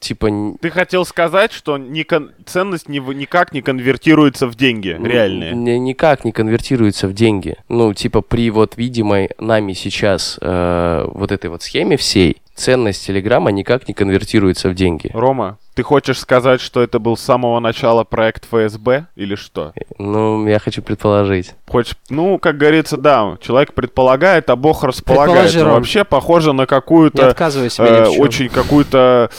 [0.00, 5.52] типа, Ты хотел сказать, что не кон- ценность не никак не конвертируется в деньги реальные.
[5.52, 7.56] Н- никак не конвертируется в деньги.
[7.68, 13.50] Ну, типа при вот видимой нами сейчас э, вот этой вот схеме всей, ценность Телеграма
[13.50, 15.10] никак не конвертируется в деньги.
[15.12, 19.72] Рома, ты хочешь сказать, что это был с самого начала проект ФСБ или что?
[19.98, 21.54] Ну, я хочу предположить.
[21.66, 25.54] Хочешь, ну, как говорится, да, человек предполагает, а Бог располагает.
[25.54, 25.72] Ром.
[25.72, 27.34] вообще похоже на какую-то
[27.78, 29.30] э, очень какую-то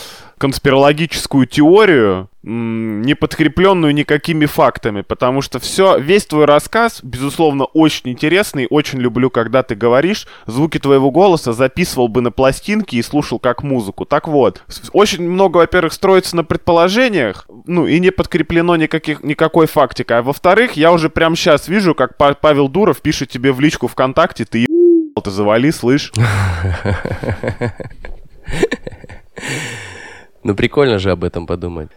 [0.43, 8.67] конспирологическую теорию, не подкрепленную никакими фактами, потому что все, весь твой рассказ, безусловно, очень интересный,
[8.69, 13.63] очень люблю, когда ты говоришь, звуки твоего голоса записывал бы на пластинки и слушал как
[13.63, 14.03] музыку.
[14.03, 20.17] Так вот, очень много, во-первых, строится на предположениях, ну, и не подкреплено никаких, никакой фактикой,
[20.17, 23.87] а во-вторых, я уже прямо сейчас вижу, как Па- Павел Дуров пишет тебе в личку
[23.87, 26.11] ВКонтакте, ты ебал, ты завали, слышь.
[30.43, 31.89] Ну, прикольно же об этом подумать.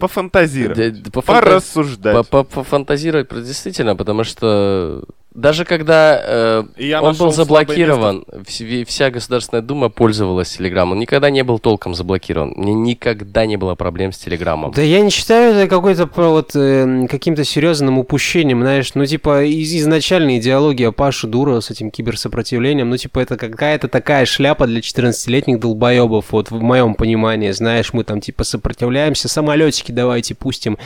[0.00, 1.02] Пофантазировать.
[1.12, 2.14] пофанта- Порассуждать.
[2.14, 5.04] по- по- Пофантазировать действительно, потому что
[5.34, 10.92] даже когда э, я он был заблокирован, вс- вся Государственная Дума пользовалась Телеграмом.
[10.92, 12.52] Он никогда не был толком заблокирован.
[12.56, 14.70] Мне никогда не было проблем с Телеграмом.
[14.70, 19.74] Да я не считаю это какой-то вот э, каким-то серьезным упущением, знаешь, ну типа из
[19.74, 25.58] изначальной идеология Паши Дурова с этим киберсопротивлением, ну типа это какая-то такая шляпа для 14-летних
[25.58, 30.78] долбоебов, вот в моем понимании, знаешь, мы там типа сопротивляемся, самолетики давайте пустим.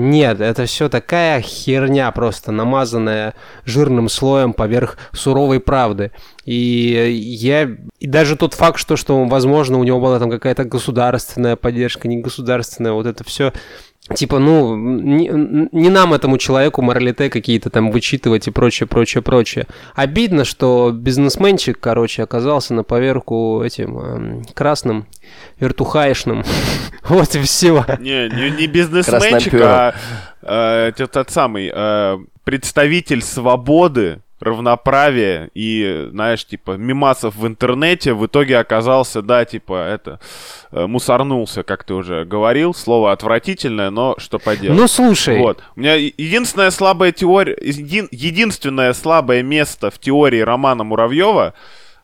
[0.00, 3.34] Нет, это все такая херня просто, намазанная
[3.64, 6.12] жирным слоем поверх суровой правды.
[6.44, 7.68] И я...
[7.98, 12.18] И даже тот факт, что, что возможно, у него была там какая-то государственная поддержка, не
[12.18, 13.52] государственная, вот это все...
[14.14, 15.28] Типа, ну, не,
[15.72, 19.66] не нам этому человеку моралите какие-то там вычитывать и прочее, прочее, прочее.
[19.94, 25.06] Обидно, что бизнесменчик, короче, оказался на поверку этим эм, красным,
[25.60, 26.44] вертухаешным.
[27.08, 27.86] Вот и все.
[28.00, 29.94] Не, не, не бизнесменчик, а
[30.42, 38.24] э, тот, тот самый э, представитель свободы, равноправия и, знаешь, типа, мимасов в интернете в
[38.26, 40.20] итоге оказался, да, типа, это,
[40.72, 42.74] э, мусорнулся, как ты уже говорил.
[42.74, 44.78] Слово отвратительное, но что поделать.
[44.78, 45.62] Ну, слушай, Вот.
[45.76, 51.54] У меня единственная слабая теория, един- единственное слабое место в теории романа Муравьева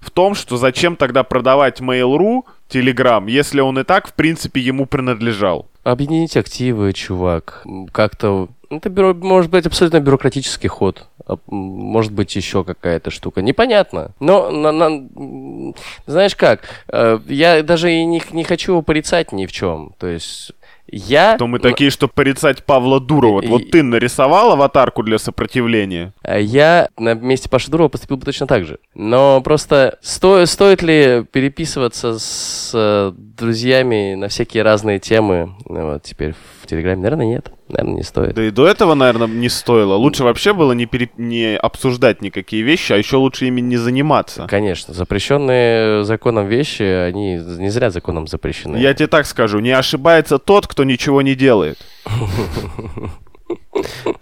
[0.00, 4.86] в том, что зачем тогда продавать Mail.ru, Telegram, если он и так, в принципе, ему
[4.86, 5.68] принадлежал.
[5.84, 7.62] Объединить активы, чувак.
[7.92, 8.48] Как-то...
[8.70, 11.06] ну, Это бюро, может быть абсолютно бюрократический ход.
[11.26, 13.42] А, Может быть еще какая-то штука.
[13.42, 14.12] Непонятно.
[14.18, 15.74] Но, на- на-
[16.06, 19.94] знаешь как, э, я даже и не, не хочу порицать ни в чем.
[19.98, 20.52] То есть
[20.86, 21.36] я...
[21.38, 23.40] То мы такие, что порицать Павла Дурова.
[23.40, 26.12] И- Вот ты нарисовал аватарку для сопротивления?
[26.22, 28.78] А Я на месте Паши Дурова поступил бы точно так же.
[28.94, 36.02] Но просто сто- стоит ли переписываться с э, друзьями на всякие разные темы ну, вот,
[36.02, 37.02] теперь в Телеграме?
[37.02, 37.52] Наверное, нет.
[37.68, 38.34] Наверное, не стоит.
[38.34, 39.94] Да и до этого, наверное, не стоило.
[39.94, 44.46] Лучше вообще было не, пере- не обсуждать никакие вещи, а еще лучше ими не заниматься.
[44.48, 48.76] Конечно, запрещенные законом вещи, они не зря законом запрещены.
[48.76, 51.78] Я тебе так скажу, не ошибается тот, кто ничего не делает.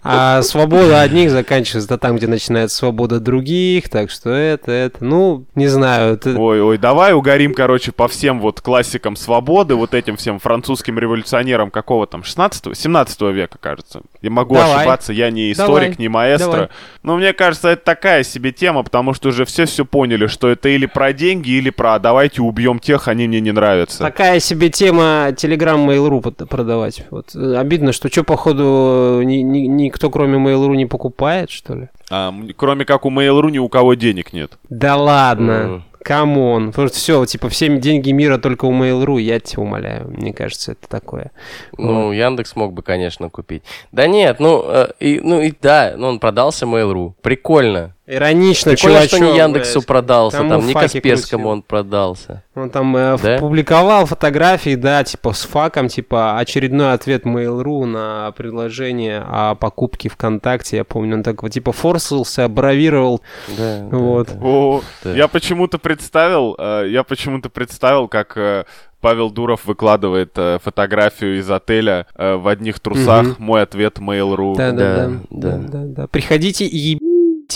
[0.03, 5.67] А свобода одних заканчивается там, где начинается свобода других, так что это, это, ну, не
[5.67, 6.37] знаю, это...
[6.37, 11.71] Ой, ой, давай угорим, короче, по всем вот классикам свободы, вот этим всем французским революционерам
[11.71, 14.01] какого там, 16 17 века, кажется.
[14.21, 14.77] Я могу Давай.
[14.77, 15.95] ошибаться, я не историк, Давай.
[15.97, 16.51] не маэстро.
[16.51, 16.69] Давай.
[17.03, 20.69] Но мне кажется, это такая себе тема, потому что уже все все поняли, что это
[20.69, 23.99] или про деньги, или про «А давайте убьем тех, они мне не нравятся.
[23.99, 27.05] Такая себе тема Telegram Mail.ru продавать.
[27.09, 27.35] Вот.
[27.35, 31.89] э, Обидно, что что, походу, ни- ни- никто кроме Mail.ru не покупает, что ли?
[32.09, 34.57] А, кроме как у Mail.ru ни у кого денег нет.
[34.69, 35.51] Да ладно.
[35.51, 35.83] М.
[36.03, 36.73] Come on.
[36.73, 40.09] Просто все, типа, все деньги мира только у Mail.ru, я тебя умоляю.
[40.09, 41.31] Мне кажется, это такое.
[41.77, 43.63] Ну, Яндекс мог бы, конечно, купить.
[43.93, 47.13] Да нет, ну, э, и, ну и да, ну он продался Mail.ru.
[47.21, 47.95] Прикольно.
[48.05, 49.87] Иронично, Прикольно, чувачок, что не Яндексу блядь.
[49.87, 51.47] продался, Кому там не Касперскому крутил?
[51.53, 52.43] он продался.
[52.53, 53.37] Он там э, Да?
[53.37, 60.77] публиковал фотографии, да, типа с факом, типа очередной ответ Mail.ru на предложение о покупке ВКонтакте.
[60.77, 63.21] Я помню, он так вот типа форсился, бравировал.
[63.57, 64.27] Да, да, Вот.
[64.27, 64.39] да.
[64.41, 65.13] О, Да.
[65.13, 68.65] я почему-то представил, э, я почему-то представил, как э,
[68.99, 73.23] Павел Дуров выкладывает э, фотографию из отеля э, в одних трусах.
[73.27, 73.35] Мгм.
[73.39, 74.55] Мой ответ Mail.ru.
[74.57, 75.57] Да, да, да, Да, да, да.
[75.67, 76.07] да, да.
[76.07, 77.05] Приходите и ебите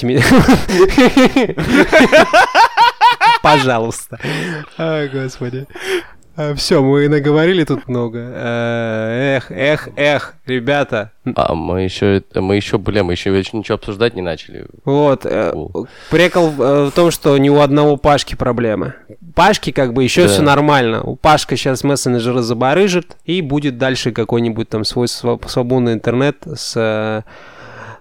[0.03, 0.21] меня.
[3.41, 4.19] Пожалуйста.
[4.77, 5.65] Ай, господи.
[6.55, 8.19] Все, мы наговорили тут много.
[8.19, 11.11] Э, Эх, эх, эх, ребята.
[11.35, 14.67] А мы еще, мы еще, бля, мы еще ничего обсуждать не начали.
[14.85, 15.51] Вот, э,
[16.11, 18.93] прикол э, в том, что ни у одного Пашки проблемы.
[19.33, 20.27] Пашки как бы еще Да.
[20.27, 21.01] все нормально.
[21.01, 26.73] У Пашка сейчас мессенджеры забарыжит, и будет дальше какой-нибудь там свой сва- свободный интернет с
[26.75, 27.23] э,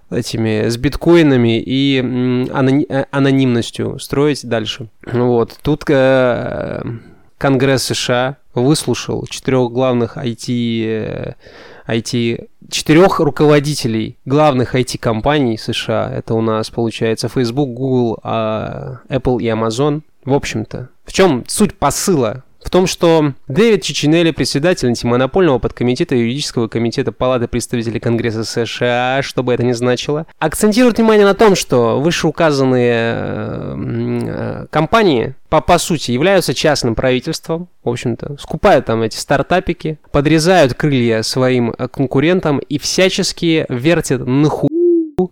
[0.09, 4.89] этими, с биткоинами и э, анонимностью строить дальше.
[5.05, 5.57] Вот.
[5.61, 6.81] Тут э,
[7.37, 11.33] Конгресс США выслушал четырех главных IT, э,
[11.87, 16.11] IT четырех руководителей главных IT-компаний США.
[16.13, 20.01] Это у нас получается Facebook, Google, а, Apple и Amazon.
[20.25, 22.43] В общем-то, в чем суть посыла?
[22.67, 29.41] В том, что Дэвид Чичинелли, председатель антимонопольного подкомитета юридического комитета Палаты представителей Конгресса США, что
[29.41, 35.77] бы это ни значило, акцентирует внимание на том, что вышеуказанные э, э, компании по, по
[35.77, 42.59] сути являются частным правительством, в общем-то, скупают там эти стартапики, подрезают крылья своим э, конкурентам
[42.59, 44.67] и всячески вертят на ху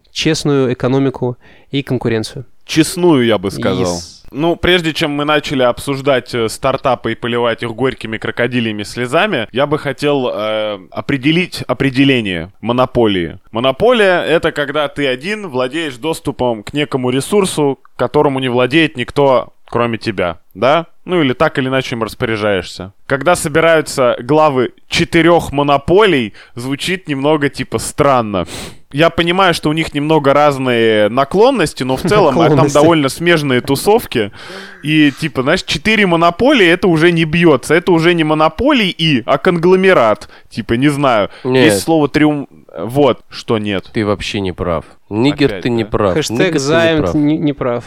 [0.10, 1.36] честную экономику
[1.70, 2.46] и конкуренцию.
[2.64, 3.98] Честную, я бы сказал.
[3.98, 4.15] Yes.
[4.32, 9.66] Ну, прежде чем мы начали обсуждать э, стартапы и поливать их горькими крокодилями слезами, я
[9.66, 13.40] бы хотел э, определить определение монополии.
[13.52, 19.98] Монополия— это когда ты один владеешь доступом к некому ресурсу, которому не владеет никто, кроме
[19.98, 20.88] тебя, да?
[21.06, 22.94] Ну или так или иначе им распоряжаешься.
[23.06, 28.48] Когда собираются главы четырех монополий, звучит немного типа странно.
[28.92, 33.62] Я понимаю, что у них немного разные наклонности, но в целом а там довольно смежные
[33.62, 34.32] тусовки.
[34.84, 37.76] И типа, знаешь, четыре монополии это уже не бьется.
[37.76, 40.30] Это уже не монополий и, а конгломерат.
[40.50, 41.30] Типа, не знаю.
[41.44, 41.66] Нет.
[41.66, 42.48] Есть слово триум...
[42.78, 43.90] Вот, что нет.
[43.94, 44.86] Ты вообще не прав.
[45.10, 45.90] Нигер, Опять, ты не да?
[45.90, 46.14] прав.
[46.14, 47.14] Хэштег Нигер, ты не займ прав.
[47.16, 47.84] не, не прав.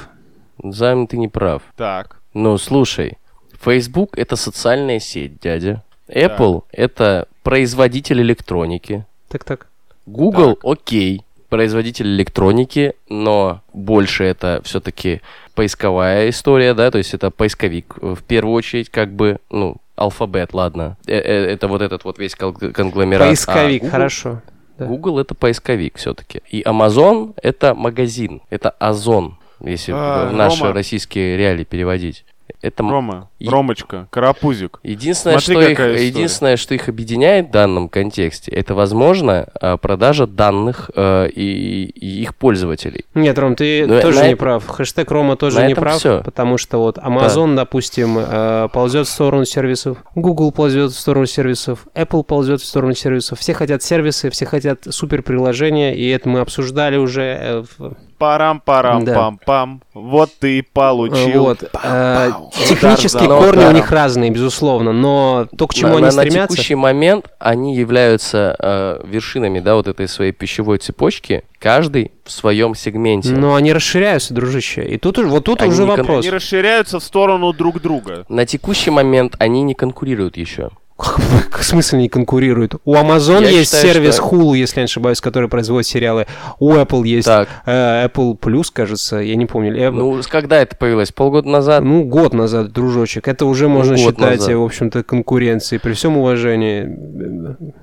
[0.62, 1.62] Займ, ты не прав.
[1.76, 2.17] Так.
[2.39, 3.18] Ну, слушай,
[3.61, 5.82] Facebook— это социальная сеть, дядя.
[6.09, 9.05] Apple— это производитель электроники.
[9.28, 9.66] Так-так.
[10.07, 15.20] Google— окей, производитель электроники, но больше это все-таки
[15.57, 20.97] поисковая история, да, то есть это поисковик в первую очередь, как бы, ну, алфабет, ладно.
[21.09, 23.26] Э, э, Это вот этот вот весь кон- конгломерат.
[23.26, 24.43] А Поисковик, Google- хорошо.
[24.78, 24.86] Да.
[24.86, 26.41] Google это поисковик все-таки.
[26.51, 28.43] И Amazon это магазин.
[28.49, 30.74] Это Озон, если А, в наши Рома.
[30.74, 32.24] российские реалии переводить.
[32.62, 34.80] Это Рома, И- Ромочка, Карапузик.
[34.82, 36.06] единственное, Смотри, что их, история.
[36.06, 42.22] единственное, что их объединяет в данном контексте, это возможно а, продажа данных э, и, и
[42.22, 43.04] их пользователей.
[43.14, 44.66] Нет, Ром, ты Ну, тоже на не это- прав.
[44.66, 46.22] Хэштег Рома тоже на не прав, всё.
[46.24, 51.86] потому что вот Amazon, допустим, э, ползет в сторону сервисов, Google ползет в сторону сервисов,
[51.94, 53.38] Apple ползет в сторону сервисов.
[53.38, 57.22] Все хотят сервисы, все хотят супер приложения, и это мы обсуждали уже.
[57.22, 59.80] э, в- Парам-парам-пам-пам.
[59.94, 61.44] Вот ты и получил.
[61.44, 61.62] Вот.
[61.82, 62.30] Э,
[62.66, 63.68] Технические корни да.
[63.68, 66.54] у них разные, безусловно, но то, к чему на, они на- на стремятся...
[66.56, 72.74] текущий момент они являются э, вершинами, да, вот этой своей пищевой цепочки, каждый в своем
[72.74, 73.30] сегменте.
[73.30, 74.84] Но они расширяются, дружище.
[74.84, 76.24] И тут уже, вот тут Они уже не кон- вопрос.
[76.24, 78.24] Они расширяются в сторону друг друга.
[78.28, 80.70] На текущий момент они не конкурируют еще.
[80.99, 82.74] В смысле не конкурируют?
[82.84, 86.26] У Amazon Я есть считаю, сервис что- Hulu, если я не ошибаюсь, который производит сериалы.
[86.59, 89.76] У Apple есть Так, э, Apple Plus, кажется, я не помню.
[89.76, 91.12] Apple- ну когда это появилось?
[91.12, 91.84] Полгода назад?
[91.84, 93.28] Ну, год назад, дружочек.
[93.28, 94.51] Это уже можно год считать, назад.
[94.51, 95.78] э, в общем-то, конкуренцией.
[95.80, 96.82] При всем уважении.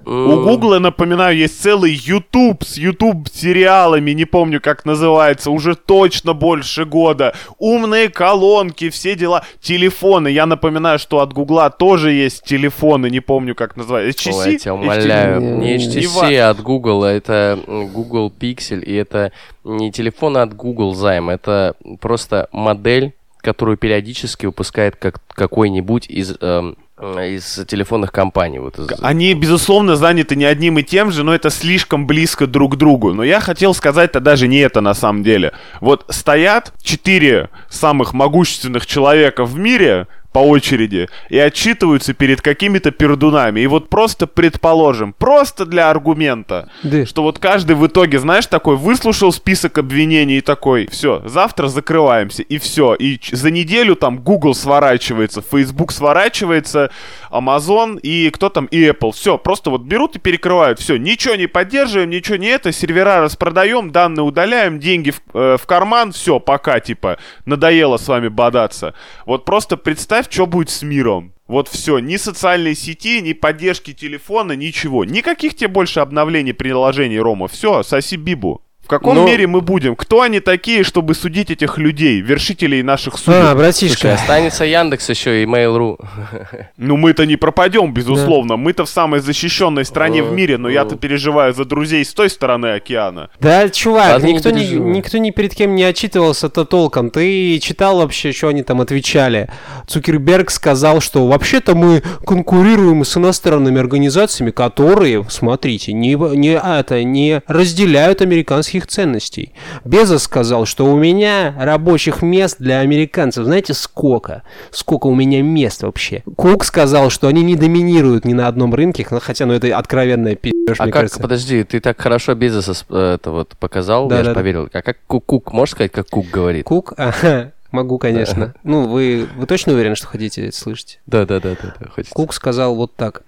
[0.05, 5.76] У М, Гугла, напоминаю, есть целый YouTube с YouTube сериалами, не помню, как называется, уже
[5.76, 7.34] точно больше года.
[7.59, 9.43] Умные колонки, все дела.
[9.61, 10.28] Телефоны.
[10.30, 14.30] Я напоминаю, что от Гугла тоже есть телефоны, не помню, как называется.
[14.30, 14.51] Ой, HTC?
[14.51, 15.41] я тебя умоляю.
[15.41, 15.58] HTC.
[15.58, 19.32] Не Не HTC от Google, а это Google Pixel, и это
[19.64, 26.78] не телефон от Google займ, это просто модель, которую периодически выпускает как какой-нибудь из эм,
[26.97, 28.58] э, из телефонных компаний.
[28.60, 32.74] Вот из- Они, безусловно, заняты не одним и тем же, но это слишком близко друг
[32.74, 33.14] к другу.
[33.14, 35.51] Но я хотел сказать-то даже не это на самом деле.
[35.80, 43.61] Вот стоят четыре самых могущественных человека в мире по очереди и отчитываются перед какими-то пердунами.
[43.61, 47.05] И вот просто предположим, просто для аргумента, Да.
[47.05, 52.43] что вот каждый в итоге, знаешь, такой выслушал список обвинений и такой, все, завтра закрываемся,
[52.43, 52.95] и все.
[52.95, 56.91] И за неделю там Google сворачивается, Facebook сворачивается,
[57.38, 59.11] Amazon и кто там, и Apple.
[59.11, 60.79] Все, просто вот берут и перекрывают.
[60.79, 65.65] Все, ничего не поддерживаем, ничего не это, сервера распродаем, данные удаляем, деньги в, э, в
[65.65, 68.93] карман, все, пока, типа, надоело с вами бодаться.
[69.25, 71.33] Вот просто представь, что будет с миром.
[71.47, 75.05] Вот все, ни социальной сети, ни поддержки телефона, ничего.
[75.05, 77.47] Никаких тебе больше обновлений приложений, Рома.
[77.47, 78.64] Все, соси бибу.
[78.86, 79.95] В каком Ну- мире мы будем?
[79.95, 83.33] Кто они такие, чтобы судить этих людей, вершителей наших судеб?
[83.41, 84.13] А, Слушай, братишка.
[84.13, 85.97] останется Яндекс еще и Mail.ru.
[86.77, 88.57] Ну, мы-то не пропадем, безусловно.
[88.57, 90.71] Мы-то в самой защищенной стране в О, мире, но о.
[90.71, 93.29] я-то переживаю за друзей с той стороны океана.
[93.39, 97.09] Да, чувак, никто, не, никто ни перед кем не отчитывался-то толком.
[97.09, 99.49] Ты читал вообще, что они там отвечали?
[99.88, 107.03] Цукерберг сказал, что вообще-то мы конкурируем с иностранными организациями, которые, смотрите, не, не, а, это,
[107.03, 109.53] не разделяют американских общих ценностей.
[109.86, 114.43] Безос сказал, что у меня рабочих мест для американцев, знаете, сколько?
[114.71, 116.23] Сколько у меня мест вообще?
[116.36, 120.76] Кук сказал, что они не доминируют ни на одном рынке, хотя, ну, это откровенная пи***ш,
[120.78, 121.19] А как, кажется.
[121.21, 124.69] подожди, ты так хорошо Безоса э, это вот показал, Да, я да, же поверил.
[124.73, 126.65] А как Кук, Кук, можешь сказать, как Кук говорит?
[126.65, 126.93] Кук?
[126.97, 128.53] Ага, могу, конечно.
[128.63, 130.99] Ну, вы, вы точно уверены, что хотите это слышать?
[131.07, 132.13] Да, да, да, да, да, хочется.
[132.13, 133.23] Кук сказал вот так.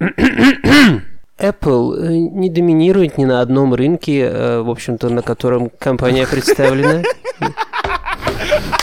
[1.38, 7.04] Apple э, не доминирует ни на одном рынке, э, в общем-то, на котором компания представлена.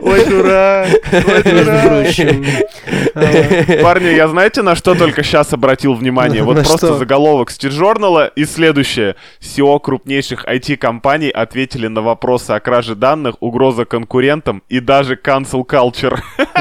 [0.00, 2.06] Ой, дурак, ой, дурак.
[3.82, 6.42] Парни, я знаете, на что только сейчас обратил внимание?
[6.42, 9.16] Вот просто заголовок с TJournal а и следующее.
[9.40, 16.18] CEO крупнейших IT-компаний ответили на вопросы о краже данных, угроза конкурентам и даже cancel culture.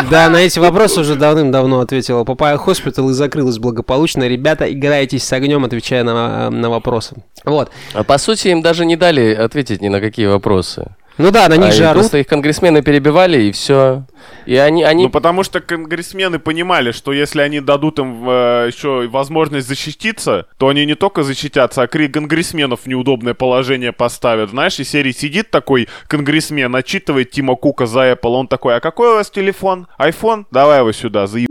[0.09, 4.27] Да, на эти вопросы уже давным-давно ответила Папайя Hospital и закрылась благополучно.
[4.27, 7.15] Ребята, играетесь с огнем, отвечая на, на вопросы.
[7.45, 7.71] Вот.
[7.93, 10.95] А по сути, им даже не дали ответить ни на какие вопросы.
[11.19, 12.01] Ну да, на них А, же и орут.
[12.01, 14.05] Просто их конгрессмены перебивали, и все.
[14.47, 19.03] И они, они Ну, потому что конгрессмены понимали, что если они дадут им э, еще
[19.05, 24.49] и возможность защититься, то они не только защитятся, а кри- конгрессменов в неудобное положение поставят.
[24.49, 29.11] Знаешь, из серии сидит такой конгрессмен, отчитывает Тима Кука за Apple, он такой, а какой
[29.11, 29.87] у вас телефон?
[29.99, 30.45] iPhone?
[30.49, 31.47] Давай его сюда, заеб...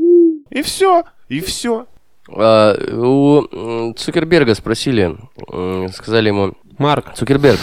[0.50, 1.86] И все, и все.
[2.28, 5.16] а, у Цукерберга спросили,
[5.94, 7.60] сказали ему, Марк, Цукерберг,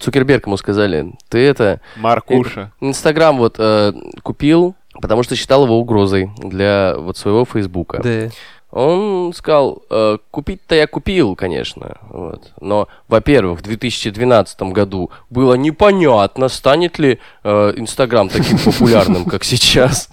[0.00, 2.72] Цукерберг ему сказали, ты это, Маркуша.
[2.80, 3.92] Инстаграм вот э,
[4.22, 8.00] купил, потому что считал его угрозой для вот своего Фейсбука.
[8.02, 8.30] да.
[8.70, 12.52] Он сказал, э, купить-то я купил, конечно, вот.
[12.60, 20.10] но, во-первых, в 2012 году было непонятно, станет ли э, Инстаграм таким популярным, как сейчас.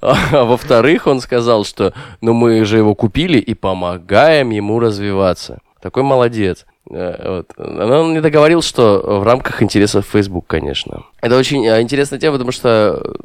[0.00, 5.58] А во-вторых, он сказал, что ну мы же его купили и помогаем ему развиваться.
[5.80, 6.66] Такой молодец.
[6.90, 7.46] Э, вот.
[7.58, 11.04] Но он не договорил, что в рамках интересов Facebook, конечно.
[11.20, 13.16] Это очень э, интересная тема, потому что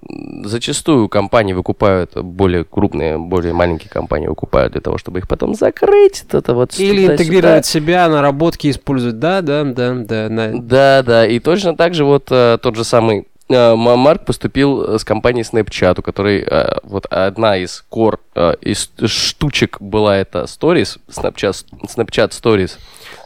[0.44, 6.24] зачастую компании выкупают, более крупные, более маленькие компании выкупают для того, чтобы их потом закрыть.
[6.32, 9.20] Это вот Или интегрировать себя, наработки использовать.
[9.20, 10.30] Да, да, да, да.
[10.30, 15.00] на- Да, да, и точно так же вот э, тот же самый Марк поступил э,
[15.00, 20.44] с компанией Snapchat, у которой э, вот одна из кор э, из штучек была это
[20.44, 22.78] Stories, Snapchat, Snapchat Stories,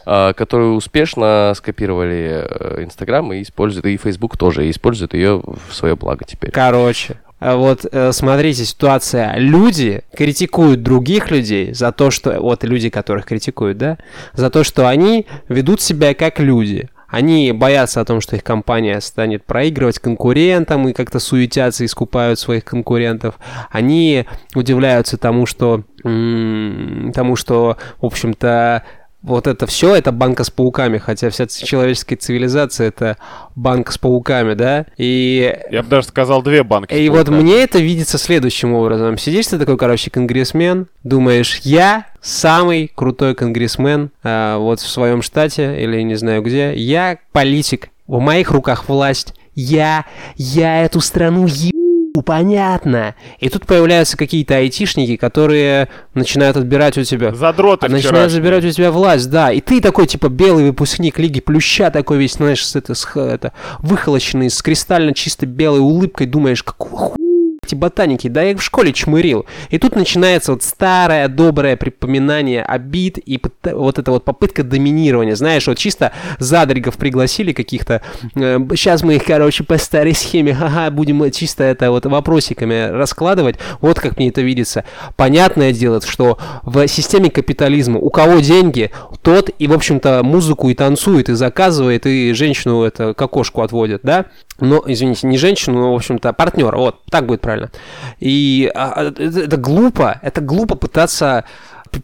[0.06, 5.74] э, которую успешно скопировали э, Instagram и используют, и Facebook тоже, и используют ее в
[5.74, 6.50] свое благо теперь.
[6.50, 9.34] Короче, вот э, смотрите, ситуация.
[9.36, 12.40] Люди критикуют других людей за то, что...
[12.40, 13.98] Вот люди, которых критикуют, да?
[14.32, 16.88] За то, что они ведут себя как люди.
[17.08, 22.38] Они боятся о том, что их компания станет проигрывать конкурентам и как-то суетятся и скупают
[22.38, 23.38] своих конкурентов.
[23.70, 25.82] Они удивляются тому, что...
[26.02, 28.82] тому, что, в общем-то,
[29.22, 33.16] вот это все, это банка с пауками, хотя вся человеческая цивилизация это
[33.54, 34.86] банка с пауками, да?
[34.96, 36.94] И Я бы даже сказал две банки.
[36.94, 39.18] и вот мне это видится следующим образом.
[39.18, 45.82] Сидишь ты такой, короче, конгрессмен, думаешь, я самый крутой конгрессмен а, вот в своем штате
[45.82, 46.74] или не знаю где.
[46.74, 49.34] Я политик, в моих руках власть.
[49.54, 50.04] Я,
[50.36, 51.75] я эту страну ебу,
[52.22, 53.14] понятно.
[53.38, 57.34] И тут появляются какие-то айтишники, которые начинают отбирать у тебя...
[57.34, 59.52] Задроты А начинают забирать у тебя власть, да.
[59.52, 63.52] И ты такой, типа, белый выпускник Лиги Плюща, такой весь, знаешь, с, это, с, это,
[63.80, 67.25] выхолощенный, с кристально чисто белой улыбкой, думаешь, какого хуя
[67.62, 69.46] эти ботаники, да я их в школе чмырил.
[69.70, 75.34] И тут начинается вот старое доброе припоминание обид и вот эта вот попытка доминирования.
[75.34, 78.02] Знаешь, вот чисто задригов пригласили каких-то.
[78.34, 83.56] сейчас мы их, короче, по старой схеме, ага, будем чисто это вот вопросиками раскладывать.
[83.80, 84.84] Вот как мне это видится.
[85.16, 88.90] Понятное дело, что в системе капитализма у кого деньги,
[89.22, 94.00] тот и, в общем-то, музыку и танцует, и заказывает, и женщину это к окошку отводит,
[94.02, 94.26] да?
[94.60, 96.76] Но, извините, не женщину, но, в общем-то, партнера.
[96.76, 97.70] Вот, так будет правильно.
[98.18, 100.18] И а, а, это, это глупо.
[100.22, 101.44] Это глупо пытаться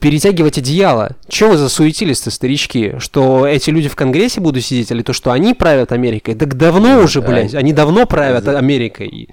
[0.00, 1.16] перетягивать одеяло.
[1.28, 2.94] Чего вы засуетились-то, старички?
[2.98, 6.34] Что эти люди в Конгрессе будут сидеть, или то, что они правят Америкой?
[6.34, 7.28] Так давно уже, да.
[7.28, 7.54] блядь.
[7.54, 9.28] Они давно правят Америкой.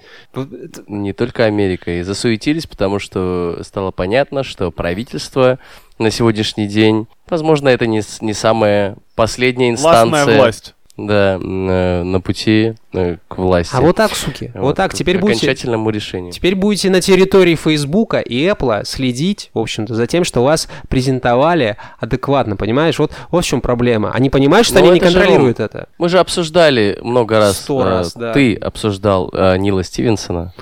[0.88, 1.90] Не только Америка.
[1.92, 5.58] И засуетились, потому что стало понятно, что правительство
[5.98, 10.08] на сегодняшний день, возможно, это не, не самая последняя инстанция.
[10.08, 10.74] Властная власть.
[11.06, 13.74] Да, на, на пути э, к власти.
[13.74, 14.52] А вот так, суки.
[14.54, 14.90] Вот, так.
[14.90, 15.46] к Теперь будете...
[15.46, 16.32] окончательному решению.
[16.32, 21.76] Теперь будете на территории Фейсбука и Apple следить, в общем-то, за тем, что вас презентовали
[21.98, 22.98] адекватно, понимаешь?
[22.98, 24.12] Вот, вот в чем проблема.
[24.12, 25.88] Они понимают, что Ну, они не это же, контролируют это.
[25.98, 27.58] Мы же обсуждали много раз.
[27.58, 28.32] Сто э, раз, да.
[28.32, 30.52] Ты обсуждал э, Нила Стивенсона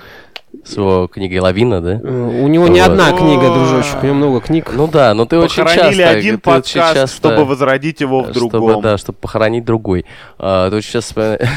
[0.69, 1.93] с его книгой «Лавина», да?
[2.03, 2.91] Э, У него не Вот.
[2.91, 4.71] одна книга, дружочек, у него много книг.
[4.73, 6.11] Ну да, но ты очень Похоронили часто...
[6.19, 8.83] один ты очень подкаст, часто- чтобы возродить его в чтобы, другом.
[8.83, 10.05] да, чтобы похоронить другой.
[10.39, 11.39] А, ты очень часто...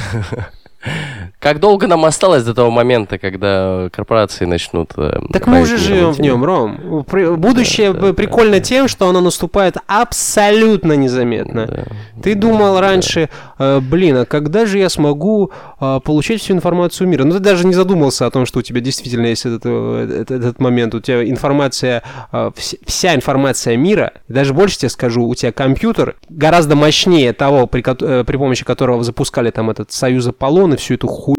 [1.41, 4.91] Как долго нам осталось до того момента, когда корпорации начнут...
[4.95, 7.03] э, Так мы уже живем в нем, Ром.
[7.37, 8.59] Будущее Да, да, прикольно да.
[8.59, 11.65] тем, что оно наступает абсолютно незаметно.
[11.65, 11.83] Да.
[12.21, 17.23] Ты думал раньше, э, блин, а когда же я смогу э, получать всю информацию мира?
[17.23, 20.59] Ну, ты даже не задумался о том, что у тебя действительно есть этот, этот, этот
[20.59, 20.93] момент.
[20.93, 26.75] У тебя информация, вс- вся информация мира, даже больше тебе скажу, у тебя компьютер гораздо
[26.75, 31.30] мощнее того, при, при помощи которого запускали там этот Союз Аполлон и всю эту хуйню,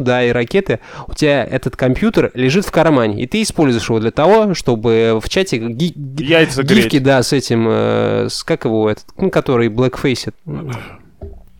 [0.00, 4.10] да, и ракеты, у тебя этот компьютер лежит в кармане, и ты используешь его для
[4.10, 6.84] того, чтобы в чате ги- Яйца греть.
[6.84, 10.32] гифки, да, с этим, э, с как его, этот, ну, который blackface,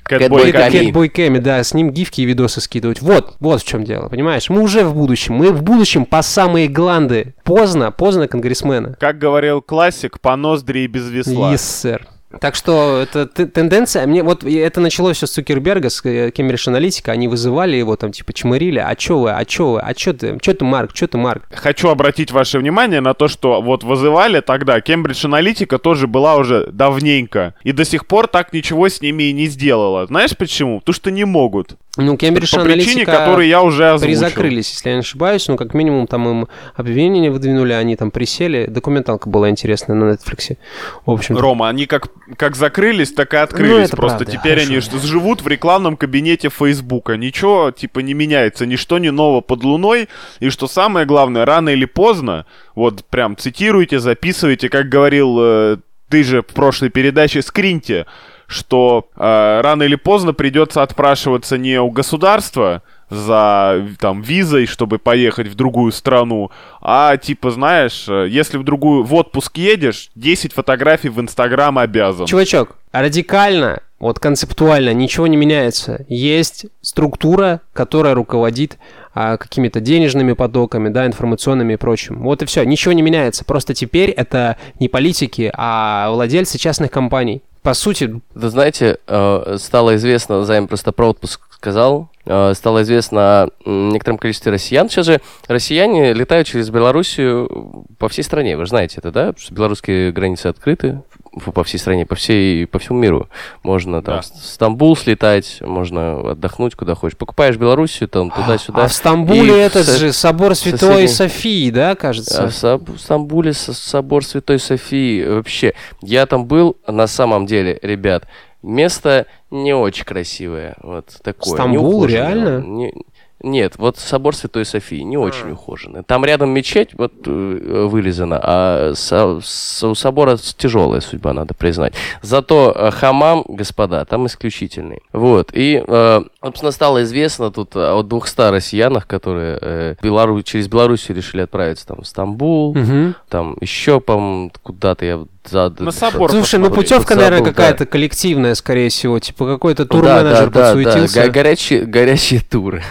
[0.05, 0.53] Кэтбой.
[0.53, 3.03] Кэтбой Кэми, да, с ним гифки и видосы скидывать.
[3.03, 4.49] Вот, вот в чем дело, понимаешь?
[4.49, 7.35] Мы уже в будущем, мы в будущем по самые гланды.
[7.45, 8.97] Поздно, поздно, конгрессмена.
[8.99, 11.53] Как говорил классик, по ноздри и без весла.
[11.53, 12.07] Yes, сэр.
[12.41, 17.11] Так что это тенденция, мне вот это началось все с Цукерберга, с э, Cambridge Analytica,
[17.11, 20.39] они вызывали его там типа чмырили, а чё вы, а чё вы, а чё ты,
[20.41, 21.45] чё ты, Марк, чё ты, Марк?
[21.51, 26.69] Хочу обратить ваше внимание на то, что вот вызывали тогда Кембридж Аналитика тоже была уже
[26.71, 27.55] давненько.
[27.63, 30.07] И до сих пор так ничего с ними и не сделала.
[30.07, 30.81] Знаешь почему?
[30.81, 31.77] Потому что не могут.
[31.99, 34.07] Ну, Cambridge По причине, которую я уже озвучил.
[34.21, 38.11] призакрылись, если я не ошибаюсь, ну, как минимум, там им обвинения не выдвинули, они там
[38.11, 40.57] присели, документалка была интересная на Netflix,
[41.05, 43.91] в общем Рома, они как, как закрылись, так и открылись.
[43.91, 44.99] Ну, Просто правда, теперь они хорошо.
[44.99, 47.17] ш- живут в рекламном кабинете Фейсбука.
[47.17, 50.09] Ничего, типа, не меняется, ничто не ново под луной.
[50.41, 52.47] И что самое главное, рано или поздно,
[52.77, 55.77] вот прям цитируйте, записывайте, как говорил э,
[56.09, 58.07] ты же в прошлой передаче, скриньте,
[58.49, 65.49] что э, рано или поздно придется отпрашиваться не у государства за там визой, чтобы поехать
[65.49, 71.11] в другую страну, а типа, знаешь, э, если в другую в отпуск едешь, 10 фотографий
[71.11, 72.27] в Инстаграм обязан.
[72.27, 76.05] Чувачок, радикально, вот концептуально ничего не меняется.
[76.09, 78.79] Есть структура, которая руководит
[79.13, 82.23] а, какими-то денежными потоками, да, информационными и прочим.
[82.23, 83.45] Вот и все, ничего не меняется.
[83.45, 87.43] Просто теперь это не политики, а владельцы частных компаний.
[87.63, 93.21] По сути, Вы знаете, э, стало известно, Займ просто про отпуск сказал, э, стало известно
[93.21, 94.89] о некотором количестве россиян.
[94.89, 99.35] Сейчас же россияне летают через Белоруссию по всей стране, вы же знаете это, да?
[99.51, 101.03] Белорусские границы открыты
[101.41, 103.29] по всей стране, по, всей, по всему миру.
[103.63, 104.21] Можно там Да.
[104.23, 107.17] в Стамбул слетать, можно отдохнуть куда хочешь.
[107.17, 108.85] Покупаешь Белоруссию, там туда-сюда.
[108.85, 110.79] а в Стамбуле И этот со- же собор Святой
[111.09, 112.49] соседней- Софии, да, А кажется?
[112.49, 115.25] в Саб- в Стамбуле со- собор Святой Софии.
[115.27, 118.27] Вообще, я там был, на самом деле, ребят,
[118.63, 120.75] место не очень красивое.
[120.83, 121.55] Вот такое.
[121.55, 122.59] Стамбул, реально?
[122.67, 122.95] Не-
[123.43, 126.03] нет, вот собор Святой Софии не очень ухоженный.
[126.03, 131.95] Там рядом мечеть вот э, вылезана, а со- с- у собора тяжелая судьба, надо признать.
[132.23, 135.01] Зато э, хамам, господа, там исключительный.
[135.13, 141.17] Вот, и, э, собственно, стало известно тут о 200 россиянах, которые э, Белору- через Белоруссию
[141.17, 143.15] решили отправиться там в Стамбул, Мгм.
[143.29, 145.73] там еще, по куда-то я за...
[145.79, 147.51] На собор Слушай, ну путевка, Забыл, наверное, да.
[147.53, 149.19] какая-то коллективная, скорее всего.
[149.19, 151.27] Типа какой-то турменеджер подсуетился.
[151.27, 152.83] Го- горячие, горячие туры.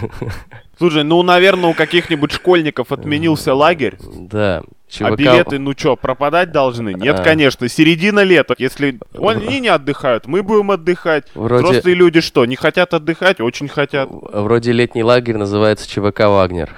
[0.78, 4.62] Слушай, ну, наверное, у каких-нибудь школьников отменился лагерь, Да.
[4.62, 6.94] а ЧВК билеты, ну чё, пропадать должны?
[6.94, 7.24] Нет, А.
[7.24, 8.54] конечно, середина лета.
[8.60, 11.26] Если они не отдыхают, мы будем отдыхать.
[11.34, 13.40] Вроде- Взрослые люди что, не хотят отдыхать?
[13.42, 14.08] Очень хотят.
[14.12, 16.70] Вроде летний лагерь называется ЧВК «Вагнер».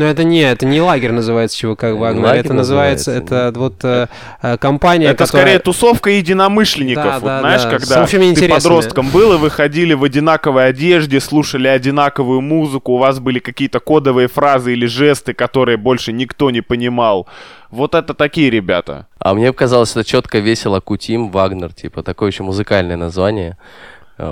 [0.00, 2.24] Но это не, это не лагерь называется ЧВК Вагнер.
[2.24, 4.06] лагерь это называется, называется, это вот э,
[4.40, 5.44] э, компания, Это которая...
[5.44, 7.04] скорее тусовка единомышленников.
[7.04, 11.68] Да, вот да, знаешь, да, когда ты подростком был и выходили в одинаковой одежде, слушали
[11.68, 17.28] одинаковую музыку, у вас были какие-то кодовые фразы или жесты, которые больше никто не понимал.
[17.70, 19.06] Вот это такие ребята.
[19.18, 23.58] А мне показалось, что четко весело Кутим Вагнер, типа такое еще музыкальное название.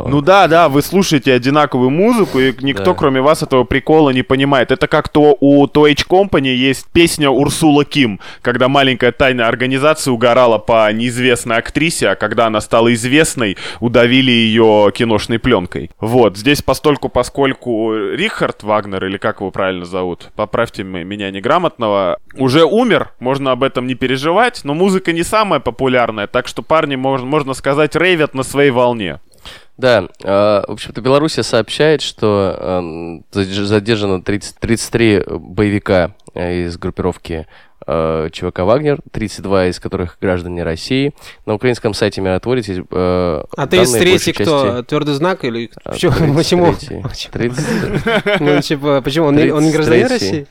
[0.07, 2.95] Ну да, да, вы слушаете одинаковую музыку, и никто, Да.
[2.95, 4.71] кроме вас, этого прикола не понимает.
[4.71, 10.59] Это как то у Toh Company есть песня Урсула Ким, когда маленькая тайная организация угорала
[10.59, 15.91] по неизвестной актрисе, а когда она стала известной, удавили ее киношной пленкой.
[16.01, 22.65] Вот, здесь постольку, поскольку Рихард Вагнер, или как его правильно зовут, поправьте меня неграмотного, уже
[22.65, 27.27] умер, можно об этом не переживать, но музыка не самая популярная, так что парни, можно,
[27.27, 29.21] можно сказать, рейвят на своей волне.
[29.79, 36.77] Да, э, в общем-то, Белоруссия сообщает, что эм, задерж- задержано 30 33 боевика э, из
[36.77, 37.47] группировки
[37.87, 41.15] э, ЧВК «Вагнер», 32 из которых граждане России.
[41.47, 44.67] На украинском сайте «Миротворец» есть э, А данные 33 большей кто?
[44.67, 45.71] части- Твердый знак или...
[45.85, 46.13] А, Почему?
[46.73, 47.03] 33-й.
[47.03, 47.33] Почему?
[47.33, 49.27] 30 Ну, типа, почему?
[49.29, 50.11] Он, не- он не гражданин 33-й.
[50.13, 50.47] России?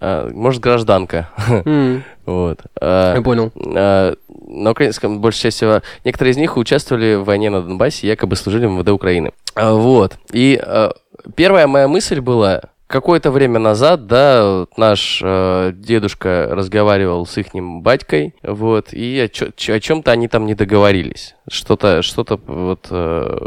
[0.00, 1.28] А, может, гражданка.
[2.26, 2.58] Вот.
[2.78, 3.50] А, Я понял.
[3.74, 4.14] а,
[4.46, 8.66] на украинском, большей части, всего, некоторые из них участвовали в войне на Донбассе, якобы служили
[8.66, 9.32] в МВД Украины.
[9.54, 10.18] А, Вот.
[10.32, 10.92] И а,
[11.36, 18.34] первая моя мысль была, какое-то время назад, да, наш э, дедушка разговаривал с ихним батькой,
[18.42, 21.34] вот, и о, чё- чё- о чем-то они там не договорились.
[21.50, 23.38] Что-то, что-то вот, э,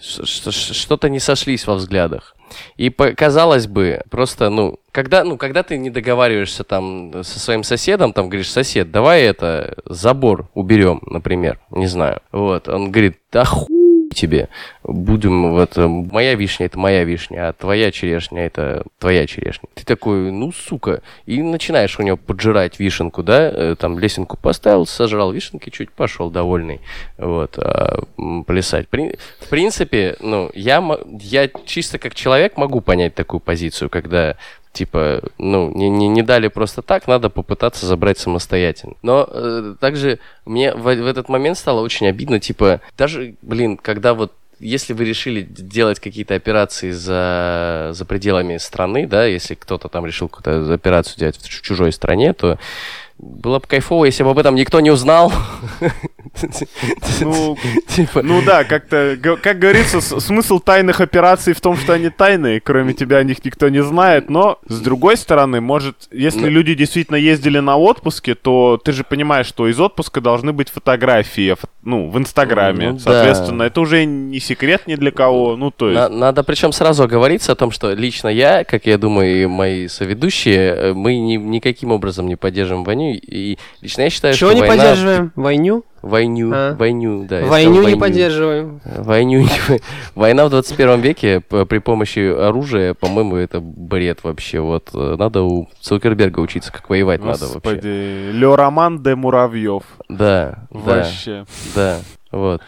[0.00, 2.36] что-то не сошлись во взглядах.
[2.76, 8.14] И казалось бы, просто, ну, когда, ну, когда ты не договариваешься там со своим соседом,
[8.14, 12.22] там говоришь, сосед, давай это, забор уберем, например, не знаю.
[12.32, 14.48] Вот, он говорит, да хуй тебе,
[14.82, 19.68] будем, вот, моя вишня это моя вишня, а твоя черешня это твоя черешня.
[19.74, 24.86] Ты такой, ну, сука, и начинаешь у него поджирать вишенку, да, э, там лесенку поставил,
[24.86, 26.80] сожрал вишенки, чуть пошел довольный,
[27.18, 28.04] вот, а,
[28.46, 28.88] плясать.
[28.88, 30.82] При- в принципе, ну, я,
[31.20, 34.38] я чисто как человек могу понять такую позицию, когда
[34.76, 38.94] типа, ну, не, не, не дали просто так, надо попытаться забрать самостоятельно.
[39.02, 44.14] Но э, также мне в, в этот момент стало очень обидно, типа, даже, блин, когда
[44.14, 50.06] вот если вы решили делать какие-то операции за, за пределами страны, да, если кто-то там
[50.06, 52.58] решил какую-то операцию делать в чу- чужой стране, то
[53.18, 55.32] было бы кайфово, если бы об этом никто не узнал.
[57.20, 57.56] Ну,
[57.88, 62.92] Типа, ну да, как-то, как говорится, смысл тайных операций в том, что они тайные, кроме
[62.92, 66.48] тебя о них никто не знает, но с другой стороны, может, если Ну.
[66.48, 71.52] люди действительно ездили на отпуске, то ты же понимаешь, что из отпуска должны быть фотографии,
[71.52, 72.98] фо- ну, в Инстаграме, Ну да.
[72.98, 75.98] соответственно, это уже не секрет ни для кого, ну, то есть...
[75.98, 79.88] На- надо причем сразу оговориться о том, что лично я, как я думаю, и мои
[79.88, 83.05] соведущие, э, мы ни- никаким образом не поддерживаем войну.
[83.14, 84.82] И лично я считаю, Чего что не война...
[84.84, 85.32] поддерживаем?
[85.36, 85.84] Войну?
[86.02, 86.74] Войну, А.
[86.76, 87.44] войну, да.
[87.46, 88.80] Войну сказал не поддерживаем.
[88.84, 89.80] Войну не-
[90.14, 94.60] Война в 21 веке при помощи оружия, по-моему, это бред вообще.
[94.60, 97.54] Вот э, надо у Цукерберга учиться, как воевать надо вообще.
[97.54, 99.82] Господи, Ле Роман де Муравьев.
[100.08, 101.44] Да, да, Вообще.
[101.74, 101.98] да.
[102.30, 102.62] Вот.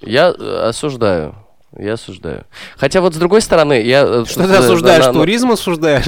[0.00, 1.34] Я э, осуждаю.
[1.78, 2.44] Я осуждаю.
[2.76, 4.02] Хотя вот с другой стороны, я...
[4.04, 5.06] э, Что ты осуждаешь?
[5.06, 6.06] на- на- Туризм осуждаешь?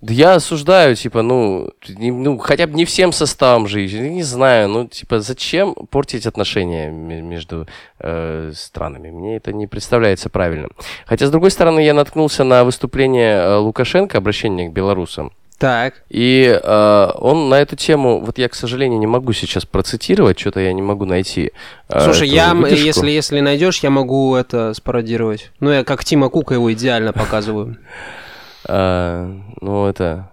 [0.00, 4.68] Да я осуждаю, типа, ну, не- ну, хотя бы не всем составом я не знаю,
[4.68, 7.66] ну, типа, зачем портить отношения ме- между
[7.98, 9.10] э, странами?
[9.10, 10.70] Мне это не представляется правильным.
[11.06, 15.94] Хотя, с другой стороны, я наткнулся на выступление э, Лукашенко, обращение к белорусам, Так.
[16.10, 20.60] и э, он на эту тему, вот я, к сожалению, не могу сейчас процитировать, что-то
[20.60, 21.52] я не могу найти.
[21.88, 25.50] э, Слушай, я, если, если найдешь, я могу это спародировать.
[25.60, 27.78] Ну, я как Тима Кука его идеально показываю.
[28.68, 29.30] А,
[29.60, 30.30] ну, это...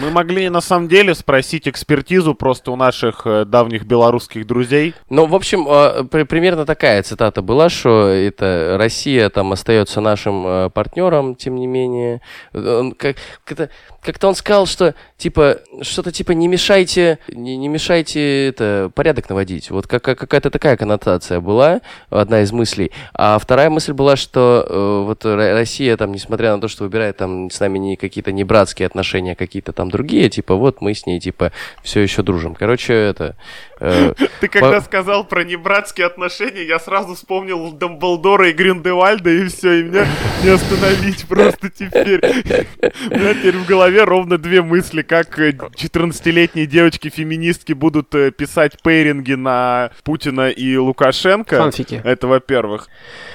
[0.00, 4.94] Мы могли на самом деле спросить экспертизу просто у наших э, давних белорусских друзей.
[5.10, 10.44] Ну, в общем, э, при- примерно такая цитата была, что это Россия там остается нашим
[10.44, 12.20] э, партнером, тем не менее.
[12.52, 13.70] Как, как-то,
[14.06, 19.70] как-то он сказал, что типа что-то типа не мешайте, не, не мешайте это порядок наводить.
[19.70, 22.92] Вот как, как- какая-то такая коннотация была, одна из мыслей.
[23.12, 27.16] А вторая мысль была, что э, вот Ро- Россия там, несмотря на то, что выбирает
[27.18, 30.94] там с нами не какие-то не братские отношения, а какие-то там другие, типа вот мы
[30.94, 31.52] с ней типа
[31.82, 32.54] все еще дружим.
[32.54, 33.36] Короче, это.
[33.80, 39.80] Э, Ты когда сказал про небратские отношения, я сразу вспомнил Дамблдора и Гриндевальда, и все,
[39.80, 40.06] и меня
[40.42, 42.20] не остановить просто теперь.
[42.20, 48.82] У меня теперь в голове ровно две мысли, как э, 14-летние девочки-феминистки будут э, писать
[48.82, 51.58] пейринги на Путина и Лукашенко.
[51.58, 52.00] Фанфики.
[52.04, 52.88] Это во-первых.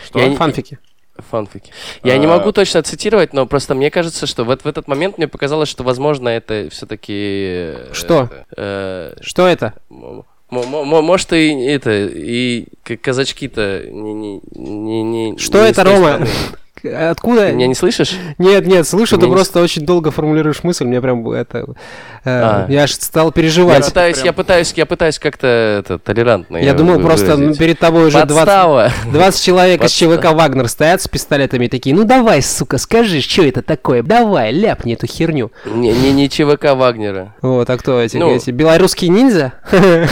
[0.05, 0.19] Что?
[0.19, 0.79] Я не- Фанфики.
[1.29, 1.71] Фанфики.
[2.03, 2.29] Я не А.
[2.29, 5.83] могу точно цитировать, но просто мне кажется, что вот в этот момент мне показалось, что,
[5.83, 7.73] возможно, это все-таки...
[7.93, 8.29] Что?
[9.21, 9.73] Что это?
[10.51, 12.65] Может, и это, и
[13.01, 14.13] казачки-то не...
[14.13, 16.27] не, не, не- Что не это, Рома?
[16.83, 17.47] Откуда?
[17.47, 18.13] Ты меня не слышишь?
[18.37, 21.59] Нет, нет, слышу, ты не просто очень долго формулируешь мысль, мне прям это...
[21.59, 21.63] э,
[22.25, 22.65] А.
[22.69, 23.85] Я аж стал Я переживать.
[23.85, 28.07] пытаюсь, прям- я пытаюсь, я пытаюсь как-то это, толерантно Я думал просто ну, перед тобой
[28.07, 28.91] уже 20, Подстава.
[29.11, 29.91] 20 человек из.
[29.91, 34.03] ЧВК Вагнер стоят с пистолетами и такие, ну давай, сука, скажи, что это такое?
[34.03, 35.51] Давай, ляпни эту херню.
[35.65, 37.35] Не, не, не ЧВК Вагнера.
[37.41, 38.17] Вот, а кто эти?
[38.17, 38.35] Ну.
[38.35, 39.53] эти белорусские ниндзя?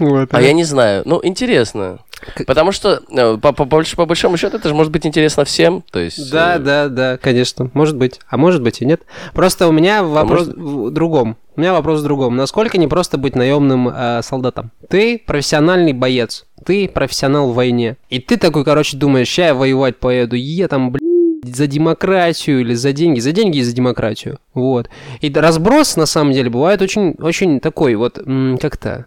[0.00, 0.28] Вот.
[0.32, 1.02] А я не знаю.
[1.04, 1.98] Ну, интересно.
[2.46, 5.82] Потому что, э, по, по, больш- по большому счету, это же может быть интересно всем.
[5.90, 7.70] То есть, Да, э, да, да, конечно.
[7.74, 8.20] Может быть.
[8.28, 9.02] А может быть и нет.
[9.34, 11.36] Просто у меня вопрос может- в другом.
[11.56, 12.36] У меня вопрос в другом.
[12.36, 14.70] Насколько не просто быть наемным э, солдатом?
[14.88, 16.46] Ты профессиональный боец.
[16.64, 17.96] Ты профессионал в войне.
[18.10, 20.36] И ты такой, короче, думаешь, ща я воевать поеду.
[20.36, 21.02] Я там, блядь,
[21.56, 23.20] за демократию или за деньги.
[23.20, 24.38] За деньги и за демократию.
[24.54, 24.88] Вот.
[25.20, 28.18] И разброс, на самом деле, бывает очень, очень такой вот,
[28.60, 29.06] как-то...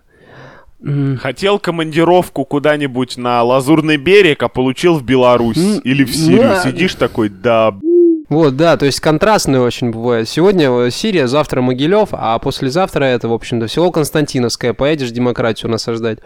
[0.84, 6.42] м, Хотел командировку куда-нибудь на Лазурный берег, а получил в Беларусь М, или в Сирию.
[6.42, 6.64] да.
[6.64, 7.74] Сидишь такой, да,
[8.30, 10.30] Вот, да, то есть контрастные очень бывает.
[10.30, 14.72] Сегодня э, Сирия, завтра Могилев, а послезавтра это, в общем-то, село Константиновское.
[14.74, 16.20] Поедешь демократию насаждать,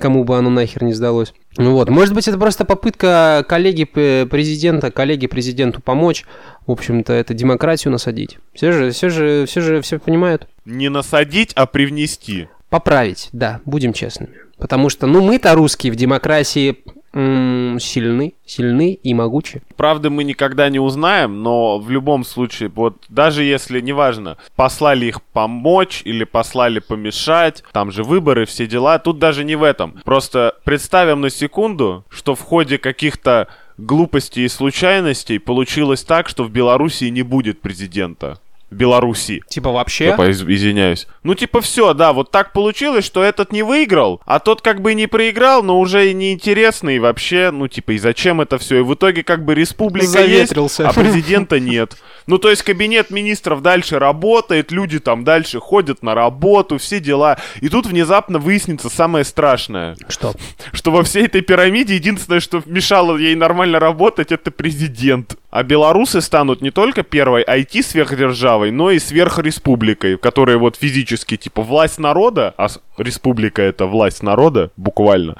[0.00, 1.34] кому бы оно нахер не сдалось.
[1.56, 6.24] Ну вот, может быть, это просто попытка коллеги п- президента, коллеге президенту помочь,
[6.68, 8.38] в общем-то, это демократию насадить.
[8.54, 10.46] Все же, все же, все же все понимают.
[10.64, 12.46] Не насадить, а привнести.
[12.70, 14.32] Поправить, да, будем честными.
[14.56, 16.78] Потому что, ну, мы-то русские в демократии
[17.12, 19.62] м, сильны, сильны и могучи.
[19.76, 25.20] Правды мы никогда не узнаем, но в любом случае, вот даже если, неважно, послали их
[25.22, 30.00] помочь или послали помешать, там же выборы, все дела, тут даже не в этом.
[30.04, 36.50] Просто представим на секунду, что в ходе каких-то глупостей и случайностей получилось так, что в
[36.50, 38.38] Белоруссии не будет президента.
[38.70, 39.42] Беларуси.
[39.48, 40.06] Типа вообще?
[40.06, 41.06] Я извиняюсь.
[41.22, 44.94] Ну, типа, все, да, вот так получилось, что этот не выиграл, а тот как бы
[44.94, 48.78] не проиграл, но уже и неинтересно, и вообще, ну, типа, и зачем это все?
[48.78, 50.84] И в итоге как бы республика Заветрился.
[50.84, 51.96] есть, а президента нет.
[52.26, 57.38] Ну, то есть кабинет министров дальше работает, люди там дальше ходят на работу, все дела.
[57.60, 60.34] И тут внезапно выяснится самое страшное, Что?
[60.72, 65.36] что во всей этой пирамиде единственное, что мешало ей нормально работать, это президент.
[65.50, 71.98] А белорусы станут не только первой IT-сверхдержавой, но и сверхреспубликой, которая вот физически типа власть
[71.98, 75.36] народа, а республика это власть народа, буквально,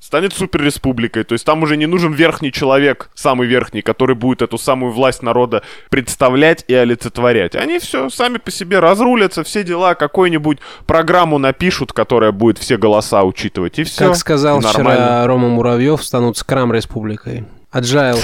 [0.00, 1.24] станет суперреспубликой.
[1.24, 5.22] То есть там уже не нужен верхний человек, самый верхний, который будет эту самую власть
[5.22, 7.54] народа представлять и олицетворять.
[7.54, 13.22] Они все сами по себе разрулятся, все дела, какую-нибудь программу напишут, которая будет все голоса
[13.22, 14.08] учитывать, и все.
[14.08, 17.44] Как сказал вчера Рома Муравьев, станут скрам республикой.
[17.72, 18.18] Agile.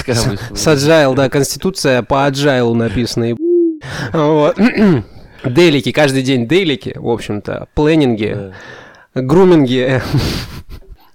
[0.55, 3.35] С Agile, да, конституция по Agile написана.
[4.13, 4.57] Вот.
[5.43, 8.53] Дейлики, каждый день дейлики, в общем-то, планинги,
[9.15, 10.01] груминги.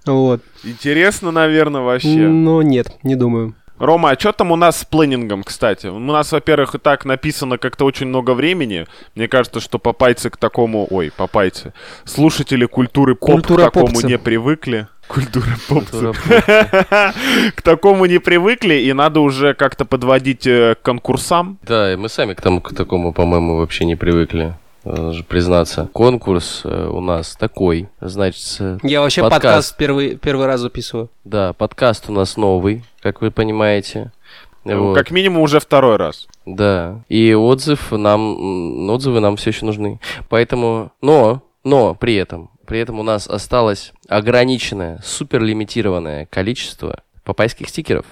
[0.05, 0.41] Вот.
[0.63, 2.09] Интересно, наверное, вообще.
[2.27, 3.55] Но нет, не думаю.
[3.79, 5.87] Рома, а что там у нас с планингом, кстати?
[5.87, 8.85] У нас, во-первых, и так написано как-то очень много времени.
[9.15, 10.87] Мне кажется, что попайцы к такому...
[10.89, 11.73] Ой, попайцы.
[12.05, 14.07] Слушатели культуры поп Культура к такому попцы.
[14.07, 14.87] не привыкли.
[15.07, 15.45] Культура.
[15.67, 16.13] Культура
[17.55, 21.57] К такому не привыкли, и надо уже как-то подводить э, к конкурсам.
[21.63, 24.55] Да, и мы сами к, тому, к такому, по-моему, вообще не привыкли.
[24.83, 25.89] Даже признаться.
[25.93, 27.87] Конкурс э, у нас такой.
[28.01, 29.43] Значит, э, Я вообще Подкаст.
[29.43, 31.09] подкаст, первый, первый раз записываю.
[31.23, 34.11] да, подкаст у нас новый, как вы понимаете.
[34.63, 34.95] Ну, Вот.
[34.97, 36.27] Как минимум уже второй раз.
[36.45, 36.99] Да.
[37.07, 39.99] И отзыв нам, отзывы нам все еще нужны.
[40.29, 48.05] Поэтому, но, но при этом, при этом у нас осталось ограниченное, суперлимитированное количество папайских стикеров.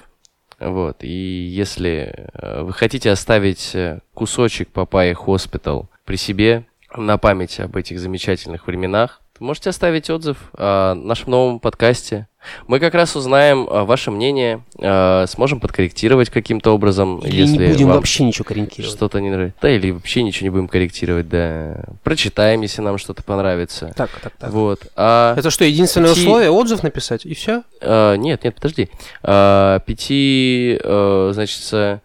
[0.60, 1.02] Вот.
[1.02, 6.64] И если э, вы хотите оставить э, кусочек Папайи Hospital при себе
[6.96, 12.28] на память об этих замечательных временах, можете оставить отзыв о нашем новом подкасте.
[12.66, 17.72] Мы как раз узнаем э, ваше мнение, э, сможем подкорректировать каким-то образом, Или если не
[17.72, 18.94] будем вообще ничего корректировать.
[18.94, 19.56] что-то не нравится.
[19.62, 21.84] Да, или вообще ничего не будем корректировать, да.
[22.02, 23.94] Прочитаем, если нам что-то понравится.
[23.96, 24.50] Так, так, так.
[24.50, 24.80] Вот.
[24.94, 26.50] А, Это что, единственное Пяти- условие?
[26.50, 27.62] Отзыв написать, и все?
[27.80, 28.90] а, нет, нет, подожди.
[29.22, 31.98] А, пяти, э, значит, э,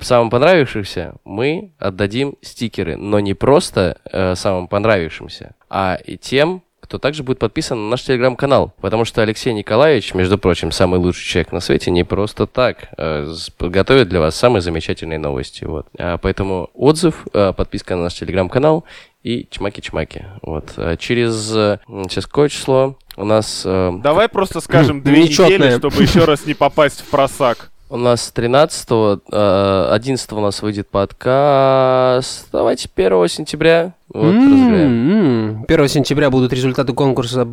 [0.00, 6.98] самым понравившимся мы отдадим стикеры, но не просто э, самым понравившимся, а и тем, кто
[6.98, 8.72] также будет подписан на наш телеграм-канал.
[8.80, 13.30] Потому что Алексей Николаевич, между прочим, самый лучший человек на свете, не просто так э,
[13.60, 15.64] готовит для вас самые замечательные новости.
[15.64, 15.86] Вот.
[15.98, 18.84] А, поэтому отзыв, э, подписка на наш телеграм-канал
[19.22, 20.24] и чмаки-чмаки.
[20.40, 20.72] Вот.
[20.78, 21.78] А через э,
[22.08, 22.96] сейчас какое число?
[23.16, 27.70] У нас э, Давай просто скажем две недели, чтобы еще раз не попасть в просак.
[27.90, 28.86] У нас 13
[29.32, 32.48] э, 11 у нас выйдет подкаст.
[32.52, 33.94] Давайте 1 сентября.
[34.12, 35.10] Вот, разыграем.
[35.10, 35.64] М-м-м.
[35.66, 37.46] 1 сентября будут результаты конкурса.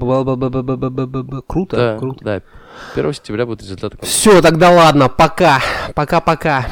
[1.47, 2.25] Круто, Да, круто.
[2.25, 2.41] да.
[2.95, 4.13] 1 сентября будут результаты конкурса.
[4.13, 5.61] Все, тогда ладно, пока.
[5.93, 6.65] Пока-пока.